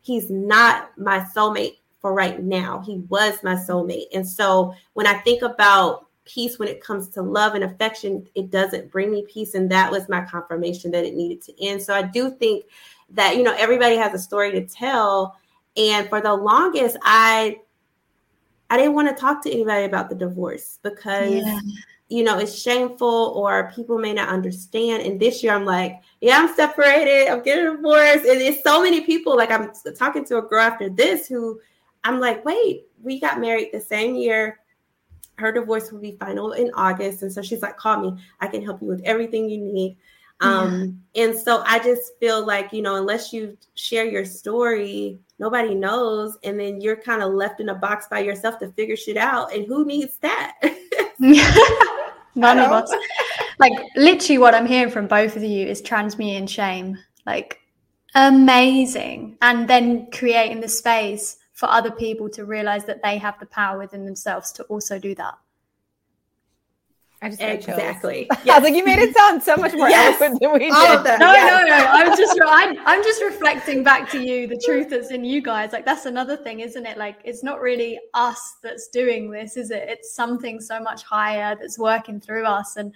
[0.00, 2.80] He's not my soulmate for right now.
[2.80, 4.06] He was my soulmate.
[4.12, 8.50] And so when I think about peace when it comes to love and affection, it
[8.50, 9.54] doesn't bring me peace.
[9.54, 11.82] And that was my confirmation that it needed to end.
[11.82, 12.64] So I do think
[13.10, 15.36] that, you know, everybody has a story to tell.
[15.76, 17.60] And for the longest, I
[18.74, 21.60] I didn't want to talk to anybody about the divorce because yeah.
[22.08, 25.04] you know it's shameful or people may not understand.
[25.04, 28.24] And this year I'm like, yeah, I'm separated, I'm getting divorced.
[28.24, 29.36] And it's so many people.
[29.36, 31.60] Like I'm talking to a girl after this who
[32.02, 34.58] I'm like, wait, we got married the same year.
[35.36, 37.22] Her divorce will be final in August.
[37.22, 38.20] And so she's like, call me.
[38.40, 39.96] I can help you with everything you need.
[40.40, 45.74] Um, and so I just feel like, you know, unless you share your story, nobody
[45.74, 46.38] knows.
[46.44, 49.52] And then you're kind of left in a box by yourself to figure shit out.
[49.52, 50.58] And who needs that?
[52.36, 52.92] None of us.
[53.58, 56.98] Like literally what I'm hearing from both of you is transmuting shame.
[57.26, 57.60] Like
[58.14, 59.38] amazing.
[59.42, 63.78] And then creating the space for other people to realize that they have the power
[63.78, 65.34] within themselves to also do that.
[67.24, 68.26] I just exactly.
[68.30, 68.48] Yes.
[68.48, 70.20] I was like, you made it sound so much more yes.
[70.20, 70.68] eloquent than we did.
[70.70, 71.50] No, yes.
[71.50, 71.86] no, no.
[71.86, 75.72] I'm just, I'm, I'm just reflecting back to you the truth that's in you guys.
[75.72, 76.98] Like that's another thing, isn't it?
[76.98, 79.84] Like it's not really us that's doing this, is it?
[79.88, 82.92] It's something so much higher that's working through us, and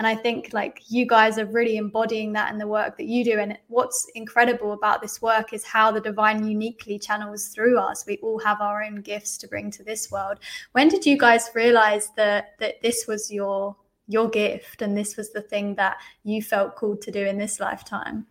[0.00, 3.22] and I think like you guys are really embodying that in the work that you
[3.22, 3.38] do.
[3.38, 8.06] And what's incredible about this work is how the divine uniquely channels through us.
[8.06, 10.38] We all have our own gifts to bring to this world.
[10.72, 13.76] When did you guys realize that that this was your
[14.08, 17.60] your gift and this was the thing that you felt called to do in this
[17.60, 18.26] lifetime?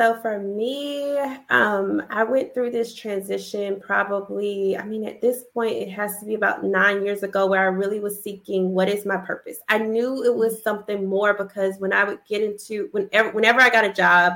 [0.00, 1.18] So for me,
[1.50, 6.24] um, I went through this transition probably, I mean, at this point, it has to
[6.24, 9.58] be about nine years ago where I really was seeking what is my purpose.
[9.68, 13.68] I knew it was something more because when I would get into whenever whenever I
[13.68, 14.32] got a job,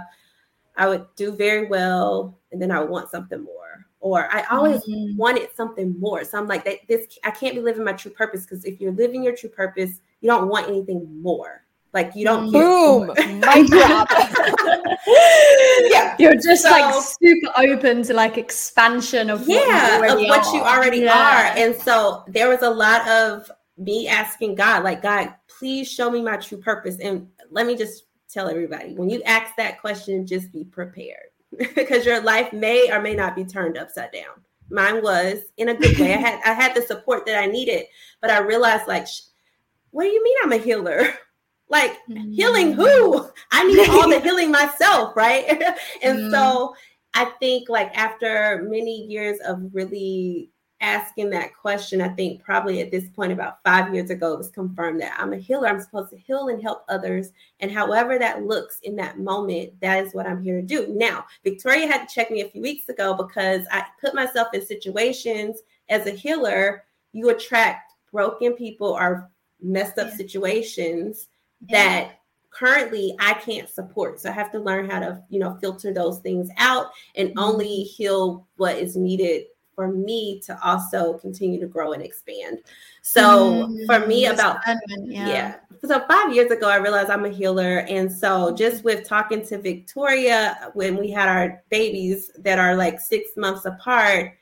[0.76, 3.86] I would do very well and then I would want something more.
[4.00, 5.16] Or I always mm-hmm.
[5.16, 6.24] wanted something more.
[6.24, 9.22] So I'm like, this I can't be living my true purpose because if you're living
[9.22, 11.63] your true purpose, you don't want anything more.
[11.94, 14.08] Like you don't boom, mic drop.
[15.84, 20.44] yeah, you're just so, like super open to like expansion of yeah what of what
[20.44, 20.54] are.
[20.56, 21.12] you already yeah.
[21.12, 21.56] are.
[21.56, 26.20] And so there was a lot of me asking God, like God, please show me
[26.20, 26.98] my true purpose.
[26.98, 31.30] And let me just tell everybody, when you ask that question, just be prepared
[31.76, 34.42] because your life may or may not be turned upside down.
[34.68, 36.14] Mine was in a good way.
[36.14, 37.84] I had I had the support that I needed,
[38.20, 39.06] but I realized like,
[39.90, 41.06] what do you mean I'm a healer?
[41.74, 42.30] Like mm-hmm.
[42.30, 43.28] healing who?
[43.50, 45.44] I need all the healing myself, right?
[46.04, 46.30] and mm-hmm.
[46.30, 46.76] so
[47.14, 52.92] I think like after many years of really asking that question, I think probably at
[52.92, 55.66] this point about five years ago, it was confirmed that I'm a healer.
[55.66, 57.32] I'm supposed to heal and help others.
[57.58, 60.94] And however that looks in that moment, that is what I'm here to do.
[60.96, 64.64] Now, Victoria had to check me a few weeks ago because I put myself in
[64.64, 69.28] situations as a healer, you attract broken people or
[69.60, 70.16] messed up yeah.
[70.16, 71.26] situations
[71.70, 74.20] that currently I can't support.
[74.20, 76.86] So I have to learn how to, you know, filter those things out
[77.16, 77.38] and mm-hmm.
[77.38, 79.44] only heal what is needed
[79.74, 82.58] for me to also continue to grow and expand.
[83.02, 83.86] So mm-hmm.
[83.86, 84.58] for me, about
[85.04, 85.28] yeah.
[85.28, 85.56] yeah.
[85.84, 89.58] So five years ago, I realized I'm a healer, and so just with talking to
[89.58, 94.32] Victoria when we had our babies that are like six months apart,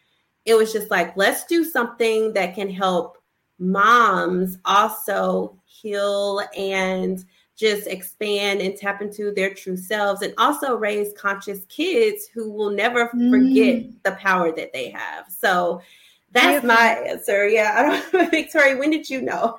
[0.45, 3.22] it was just like let's do something that can help
[3.59, 7.25] moms also heal and
[7.57, 12.71] just expand and tap into their true selves and also raise conscious kids who will
[12.71, 13.95] never forget mm.
[14.03, 15.27] the power that they have.
[15.29, 15.81] So
[16.33, 17.47] that's my answer.
[17.47, 17.75] Yeah.
[17.77, 19.59] I don't know, Victoria, when did you know?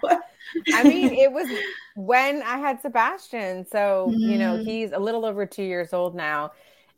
[0.73, 1.47] I mean, it was
[1.95, 3.65] when I had Sebastian.
[3.67, 4.19] So, mm.
[4.19, 4.65] you know, mm.
[4.65, 6.51] he's a little over two years old now.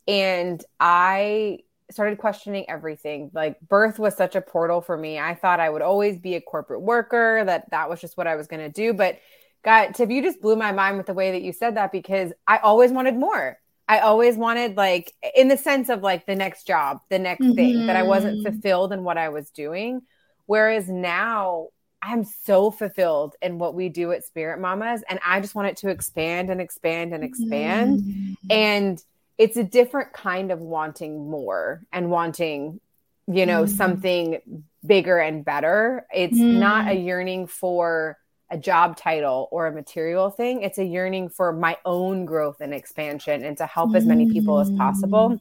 [0.07, 1.59] And I
[1.91, 3.31] started questioning everything.
[3.33, 5.19] Like birth was such a portal for me.
[5.19, 8.35] I thought I would always be a corporate worker, that that was just what I
[8.35, 8.93] was going to do.
[8.93, 9.19] But
[9.63, 12.31] God, Tiff, you just blew my mind with the way that you said that because
[12.47, 13.57] I always wanted more.
[13.87, 17.53] I always wanted like in the sense of like the next job, the next mm-hmm.
[17.53, 18.53] thing that I wasn't mm-hmm.
[18.53, 20.01] fulfilled in what I was doing.
[20.47, 21.69] Whereas now
[22.01, 25.77] I'm so fulfilled in what we do at Spirit Mamas and I just want it
[25.77, 27.99] to expand and expand and expand.
[27.99, 28.51] Mm-hmm.
[28.51, 29.03] And
[29.37, 32.79] it's a different kind of wanting more and wanting
[33.27, 33.69] you know mm.
[33.69, 34.39] something
[34.85, 36.57] bigger and better it's mm.
[36.57, 38.17] not a yearning for
[38.51, 42.73] a job title or a material thing it's a yearning for my own growth and
[42.73, 43.97] expansion and to help mm.
[43.97, 45.39] as many people as possible mm.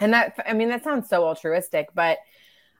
[0.00, 2.18] and that i mean that sounds so altruistic but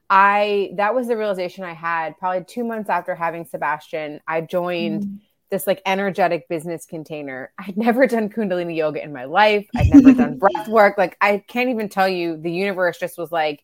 [0.09, 5.19] i that was the realization i had probably 2 months after having sebastian i joined
[5.53, 7.53] this like energetic business container.
[7.59, 9.67] I'd never done Kundalini yoga in my life.
[9.75, 10.97] I'd never done breath work.
[10.97, 13.63] Like I can't even tell you, the universe just was like,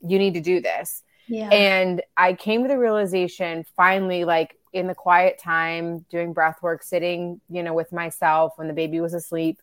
[0.00, 1.04] you need to do this.
[1.28, 1.48] Yeah.
[1.50, 6.82] And I came to the realization finally, like in the quiet time, doing breath work,
[6.82, 9.60] sitting, you know, with myself when the baby was asleep,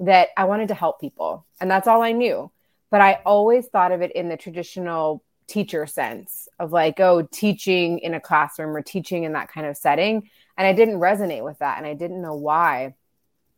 [0.00, 1.46] that I wanted to help people.
[1.62, 2.50] And that's all I knew.
[2.90, 8.00] But I always thought of it in the traditional teacher sense of like, oh, teaching
[8.00, 10.28] in a classroom or teaching in that kind of setting.
[10.56, 12.94] And I didn't resonate with that and I didn't know why.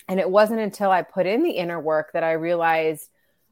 [0.09, 3.09] And it wasn't until I put in the inner work that I realized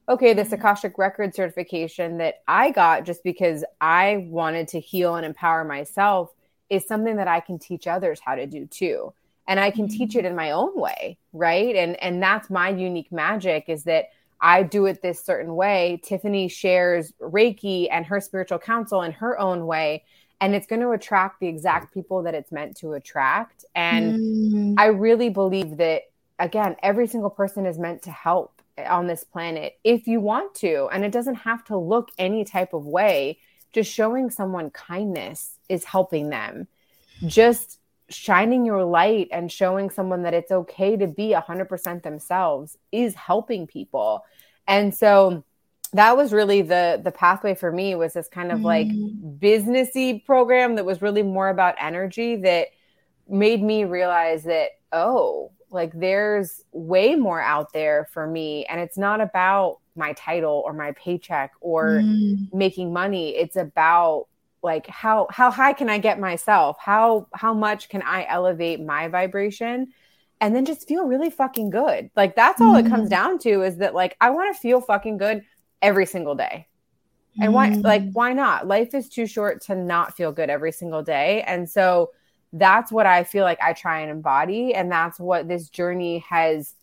[0.09, 0.61] okay, this mm-hmm.
[0.61, 6.31] Akashic Record certification that I got just because I wanted to heal and empower myself
[6.69, 9.13] is something that I can teach others how to do too.
[9.47, 11.75] and I can teach it in my own way, right?
[11.75, 15.99] And and that's my unique magic is that I do it this certain way.
[16.03, 20.03] Tiffany shares Reiki and her spiritual counsel in her own way
[20.39, 23.65] and it's going to attract the exact people that it's meant to attract.
[23.75, 24.75] And mm.
[24.77, 26.03] I really believe that,
[26.37, 30.87] again, every single person is meant to help on this planet if you want to.
[30.91, 33.39] And it doesn't have to look any type of way.
[33.73, 36.67] Just showing someone kindness is helping them.
[37.25, 37.79] Just
[38.09, 43.67] shining your light and showing someone that it's okay to be 100% themselves is helping
[43.67, 44.23] people.
[44.67, 45.43] And so,
[45.89, 48.63] that was really the the pathway for me was this kind of mm.
[48.63, 48.87] like
[49.39, 52.67] businessy program that was really more about energy that
[53.29, 58.97] made me realize that oh like there's way more out there for me and it's
[58.97, 62.51] not about my title or my paycheck or mm.
[62.53, 64.27] making money it's about
[64.63, 69.07] like how how high can i get myself how how much can i elevate my
[69.07, 69.87] vibration
[70.39, 72.85] and then just feel really fucking good like that's all mm.
[72.85, 73.11] it comes mm.
[73.11, 75.43] down to is that like i want to feel fucking good
[75.81, 76.67] every single day.
[77.39, 78.13] And why like mm.
[78.13, 78.67] why not?
[78.67, 81.43] Life is too short to not feel good every single day.
[81.43, 82.11] And so
[82.53, 86.73] that's what I feel like I try and embody and that's what this journey has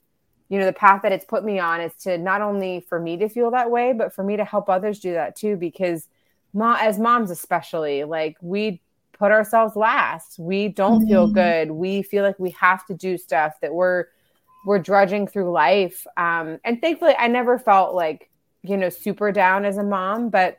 [0.48, 3.16] you know the path that it's put me on is to not only for me
[3.16, 6.08] to feel that way but for me to help others do that too because
[6.52, 8.80] mom as moms especially like we
[9.12, 11.08] put ourselves last we don't mm-hmm.
[11.08, 14.04] feel good we feel like we have to do stuff that we're
[14.66, 18.30] we're drudging through life um and thankfully i never felt like
[18.64, 20.58] you know super down as a mom but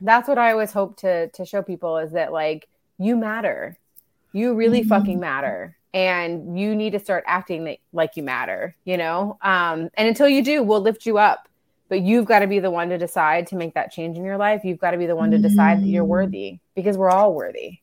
[0.00, 2.68] that's what i always hope to to show people is that like
[2.98, 3.76] you matter.
[4.32, 4.88] You really mm-hmm.
[4.88, 5.76] fucking matter.
[5.92, 9.38] And you need to start acting like you matter you know?
[9.42, 11.48] Um and until you do we'll lift you up.
[11.88, 14.38] But you've got to be the one to decide to make that change in your
[14.38, 14.62] life.
[14.64, 16.10] You've got to be the one to decide that you're mm-hmm.
[16.10, 17.78] worthy because we're all worthy.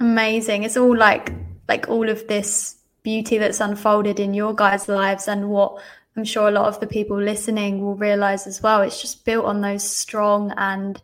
[0.00, 0.64] Amazing.
[0.64, 1.32] It's all like
[1.68, 5.80] like all of this beauty that's unfolded in your guys lives and what
[6.16, 8.82] I'm sure a lot of the people listening will realize as well.
[8.82, 11.00] It's just built on those strong and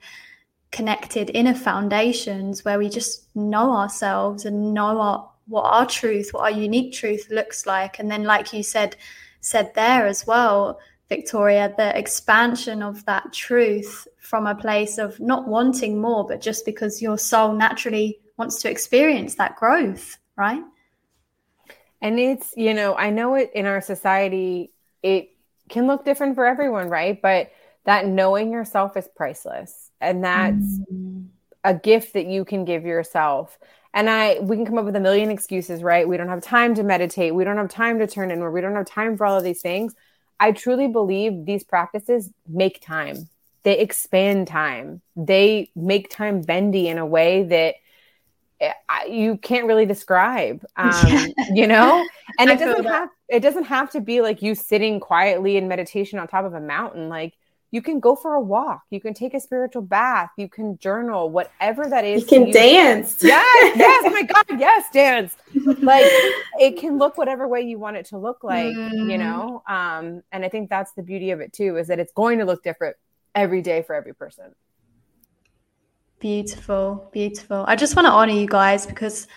[0.71, 6.43] connected inner foundations where we just know ourselves and know our, what our truth, what
[6.43, 7.99] our unique truth looks like.
[7.99, 8.97] And then, like you said,
[9.41, 10.79] said there as well,
[11.09, 16.67] Victoria, the expansion of that truth from a place of not wanting more, but just
[16.67, 20.63] because your soul naturally wants to experience that growth, right?
[22.03, 24.71] And it's, you know, I know it in our society,
[25.09, 25.31] it
[25.69, 27.21] can look different for everyone, right?
[27.21, 27.51] But
[27.85, 29.91] that knowing yourself is priceless.
[30.01, 31.27] And that's mm.
[31.65, 33.59] a gift that you can give yourself.
[33.95, 36.07] And I we can come up with a million excuses, right?
[36.07, 38.75] We don't have time to meditate, we don't have time to turn inward, we don't
[38.75, 39.95] have time for all of these things.
[40.39, 43.29] I truly believe these practices make time.
[43.65, 45.01] They expand time.
[45.17, 47.75] They make time bendy in a way that
[49.09, 52.05] you can't really describe um, you know
[52.39, 56.19] and it doesn't have it doesn't have to be like you sitting quietly in meditation
[56.19, 57.09] on top of a mountain.
[57.09, 57.35] Like
[57.71, 58.83] you can go for a walk.
[58.91, 60.31] You can take a spiritual bath.
[60.39, 62.53] You can journal whatever that is you can you.
[62.53, 63.19] dance.
[63.23, 65.37] Yes yes oh my god yes dance.
[65.83, 66.07] Like
[66.59, 69.11] it can look whatever way you want it to look like mm.
[69.11, 69.63] you know?
[69.69, 72.45] Um and i think that's the beauty of it too is that it's going to
[72.47, 72.97] look different
[73.35, 74.55] every day for every person.
[76.19, 77.65] Beautiful, beautiful.
[77.69, 79.29] I just want to honor you guys because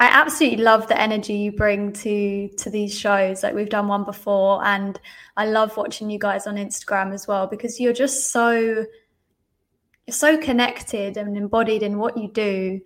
[0.00, 3.42] I absolutely love the energy you bring to to these shows.
[3.42, 4.98] Like we've done one before, and
[5.36, 8.86] I love watching you guys on Instagram as well because you're just so
[10.06, 12.80] you're so connected and embodied in what you do,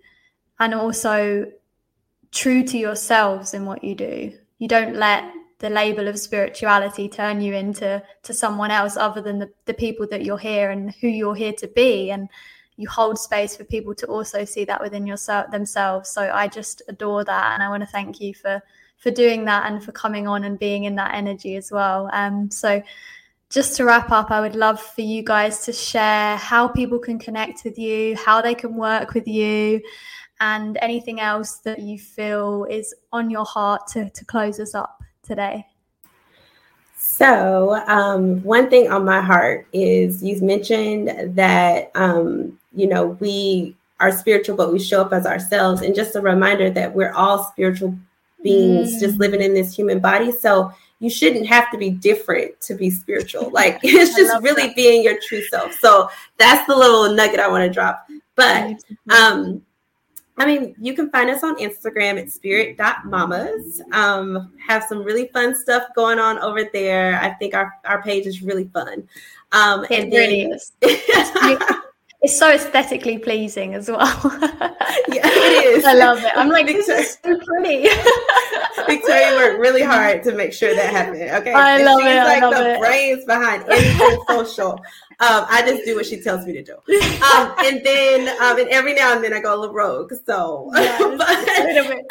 [0.59, 1.51] and also
[2.31, 4.33] true to yourselves in what you do.
[4.57, 9.39] You don't let the label of spirituality turn you into to someone else other than
[9.39, 12.11] the, the people that you're here and who you're here to be.
[12.11, 12.27] And
[12.77, 16.09] you hold space for people to also see that within yourself themselves.
[16.09, 18.61] So I just adore that, and I want to thank you for
[18.97, 22.09] for doing that and for coming on and being in that energy as well.
[22.13, 22.81] Um, so
[23.49, 27.19] just to wrap up, I would love for you guys to share how people can
[27.19, 29.81] connect with you, how they can work with you,
[30.39, 35.03] and anything else that you feel is on your heart to, to close us up
[35.21, 35.65] today.
[36.97, 43.75] So, um, one thing on my heart is you've mentioned that um, you know, we
[43.99, 45.81] are spiritual, but we show up as ourselves.
[45.81, 47.97] And just a reminder that we're all spiritual
[48.43, 48.99] beings mm.
[48.99, 50.31] just living in this human body.
[50.31, 53.49] So you shouldn't have to be different to be spiritual.
[53.53, 54.75] Like it's just really that.
[54.75, 55.73] being your true self.
[55.73, 58.07] So that's the little nugget I want to drop.
[58.35, 59.61] But um
[60.35, 63.83] I mean, you can find us on Instagram at spirit.mamas.
[63.91, 67.19] Um, have some really fun stuff going on over there.
[67.21, 69.07] I think our, our page is really fun.
[69.51, 70.71] Um, it and then, is.
[72.23, 73.99] it's so aesthetically pleasing as well.
[75.09, 75.83] yeah, it is.
[75.83, 76.31] I love it.
[76.35, 77.89] I'm like, this is so pretty.
[78.87, 81.21] Victoria worked really hard to make sure that happened.
[81.21, 82.23] Okay, I love she's it.
[82.23, 82.79] like I love the it.
[82.79, 84.79] brains behind anything social.
[85.19, 88.67] Um, I just do what she tells me to do, um, and then um, and
[88.69, 90.11] every now and then I go a little rogue.
[90.25, 92.07] So, Yes, but- a bit.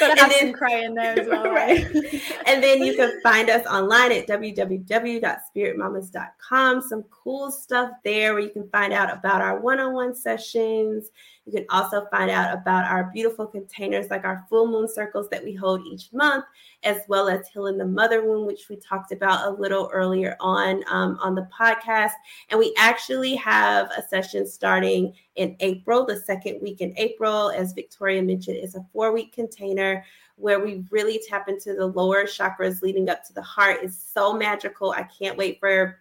[0.00, 1.84] Got to And have then- some cray in there as well, Right.
[1.94, 2.22] right?
[2.46, 6.82] and then you can find us online at www.spiritmamas.com.
[6.82, 11.08] Some cool stuff there where you can find out about our one on one sessions.
[11.44, 15.44] You can also find out about our beautiful containers, like our full moon circles that
[15.44, 16.44] we hold each month,
[16.86, 20.84] as well as healing the mother wound, which we talked about a little earlier on
[20.88, 22.12] um, on the podcast.
[22.48, 27.50] And we actually have a session starting in April, the second week in April.
[27.50, 30.04] As Victoria mentioned, it's a four week container
[30.36, 34.32] where we really tap into the lower chakras leading up to the heart is so
[34.32, 34.92] magical.
[34.92, 35.98] I can't wait for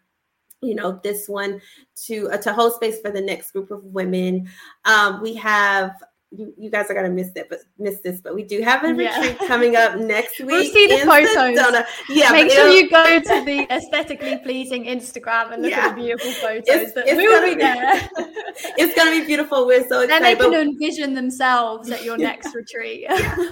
[0.61, 1.61] you know this one
[2.05, 4.49] to uh, to hold space for the next group of women.
[4.85, 6.03] Um, we have
[6.37, 8.87] you, you guys are gonna miss that, but miss this, but we do have a
[8.93, 9.17] Yeah.
[9.19, 10.47] retreat coming up next week.
[10.47, 11.29] We'll see the photos.
[11.35, 11.85] Sedona.
[12.09, 15.87] Yeah, Make sure you go to the aesthetically pleasing Instagram and look Yeah.
[15.87, 16.63] at the beautiful photos.
[16.67, 18.09] It's- that it's we will be be- there.
[18.77, 19.65] it's gonna be beautiful.
[19.65, 20.09] We're so excited.
[20.09, 23.05] then they can but- envision themselves at your next retreat.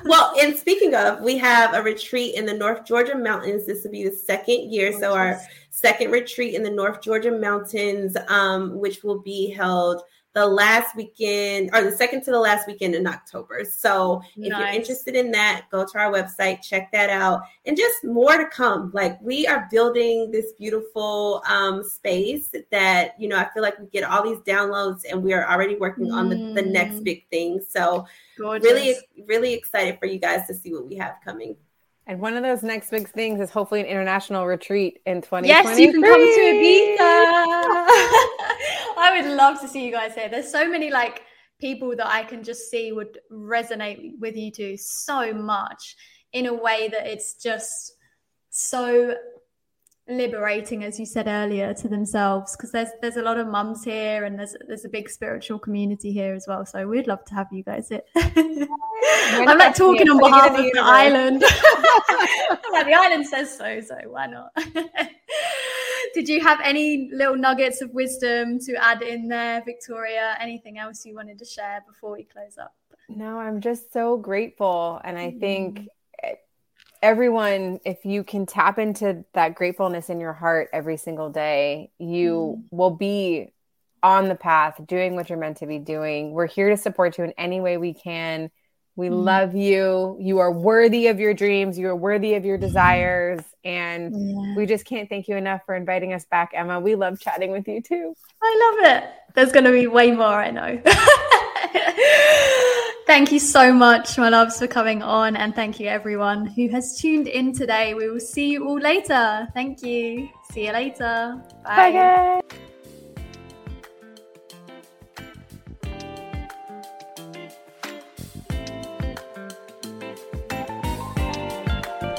[0.05, 3.65] well, and speaking of, we have a retreat in the North Georgia mountains.
[3.65, 4.91] This will be the second year.
[4.99, 10.03] So our second retreat in the North Georgia mountains, um, which will be held
[10.33, 13.63] the last weekend or the second to the last weekend in October.
[13.63, 18.03] So if you're interested in that, go to our website, check that out, and just
[18.03, 18.89] more to come.
[18.93, 23.85] Like we are building this beautiful um, space that you know I feel like we
[23.87, 27.03] get all these downloads, and we are already working on the, the next Mm.
[27.03, 27.61] big thing.
[27.67, 28.05] So
[28.37, 28.65] Gorgeous.
[28.69, 28.95] really
[29.27, 31.55] really excited for you guys to see what we have coming
[32.07, 35.47] And one of those next big things is hopefully an international retreat in 2023.
[35.47, 38.49] Yes, you can come to Ibiza.
[39.03, 40.29] I would love to see you guys here.
[40.29, 41.23] There's so many like
[41.59, 45.95] people that I can just see would resonate with you two so much
[46.31, 47.93] in a way that it's just
[48.49, 49.15] so
[50.07, 52.55] liberating as you said earlier to themselves.
[52.55, 56.13] Because there's there's a lot of mums here and there's there's a big spiritual community
[56.13, 56.65] here as well.
[56.65, 58.03] So we'd love to have you guys here.
[58.15, 61.43] I'm not talking on behalf of the the island.
[62.71, 64.49] Like the island says so so why not
[66.13, 71.05] did you have any little nuggets of wisdom to add in there victoria anything else
[71.05, 72.73] you wanted to share before we close up
[73.09, 74.99] No, I'm just so grateful.
[75.03, 76.33] And I think mm-hmm.
[77.01, 82.57] everyone, if you can tap into that gratefulness in your heart every single day, you
[82.57, 82.63] mm.
[82.71, 83.53] will be
[84.01, 86.31] on the path doing what you're meant to be doing.
[86.31, 88.51] We're here to support you in any way we can.
[88.95, 89.25] We Mm.
[89.25, 90.17] love you.
[90.19, 91.77] You are worthy of your dreams.
[91.79, 93.41] You are worthy of your desires.
[93.65, 94.13] And
[94.55, 96.79] we just can't thank you enough for inviting us back, Emma.
[96.79, 98.15] We love chatting with you too.
[98.41, 99.09] I love it.
[99.35, 100.81] There's going to be way more, I know.
[103.07, 105.35] thank you so much, my loves, for coming on.
[105.35, 107.93] And thank you, everyone who has tuned in today.
[107.93, 109.47] We will see you all later.
[109.53, 110.29] Thank you.
[110.51, 111.41] See you later.
[111.63, 111.75] Bye.
[111.75, 112.59] Bye, guys.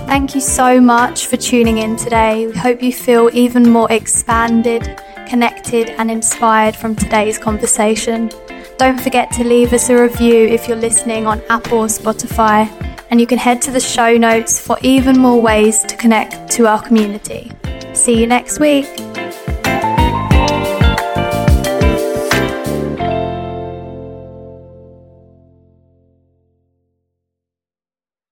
[0.06, 2.46] Thank you so much for tuning in today.
[2.46, 8.30] We hope you feel even more expanded, connected, and inspired from today's conversation.
[8.78, 12.68] Don't forget to leave us a review if you're listening on Apple or Spotify,
[13.10, 16.66] and you can head to the show notes for even more ways to connect to
[16.66, 17.50] our community.
[17.92, 19.13] See you next week.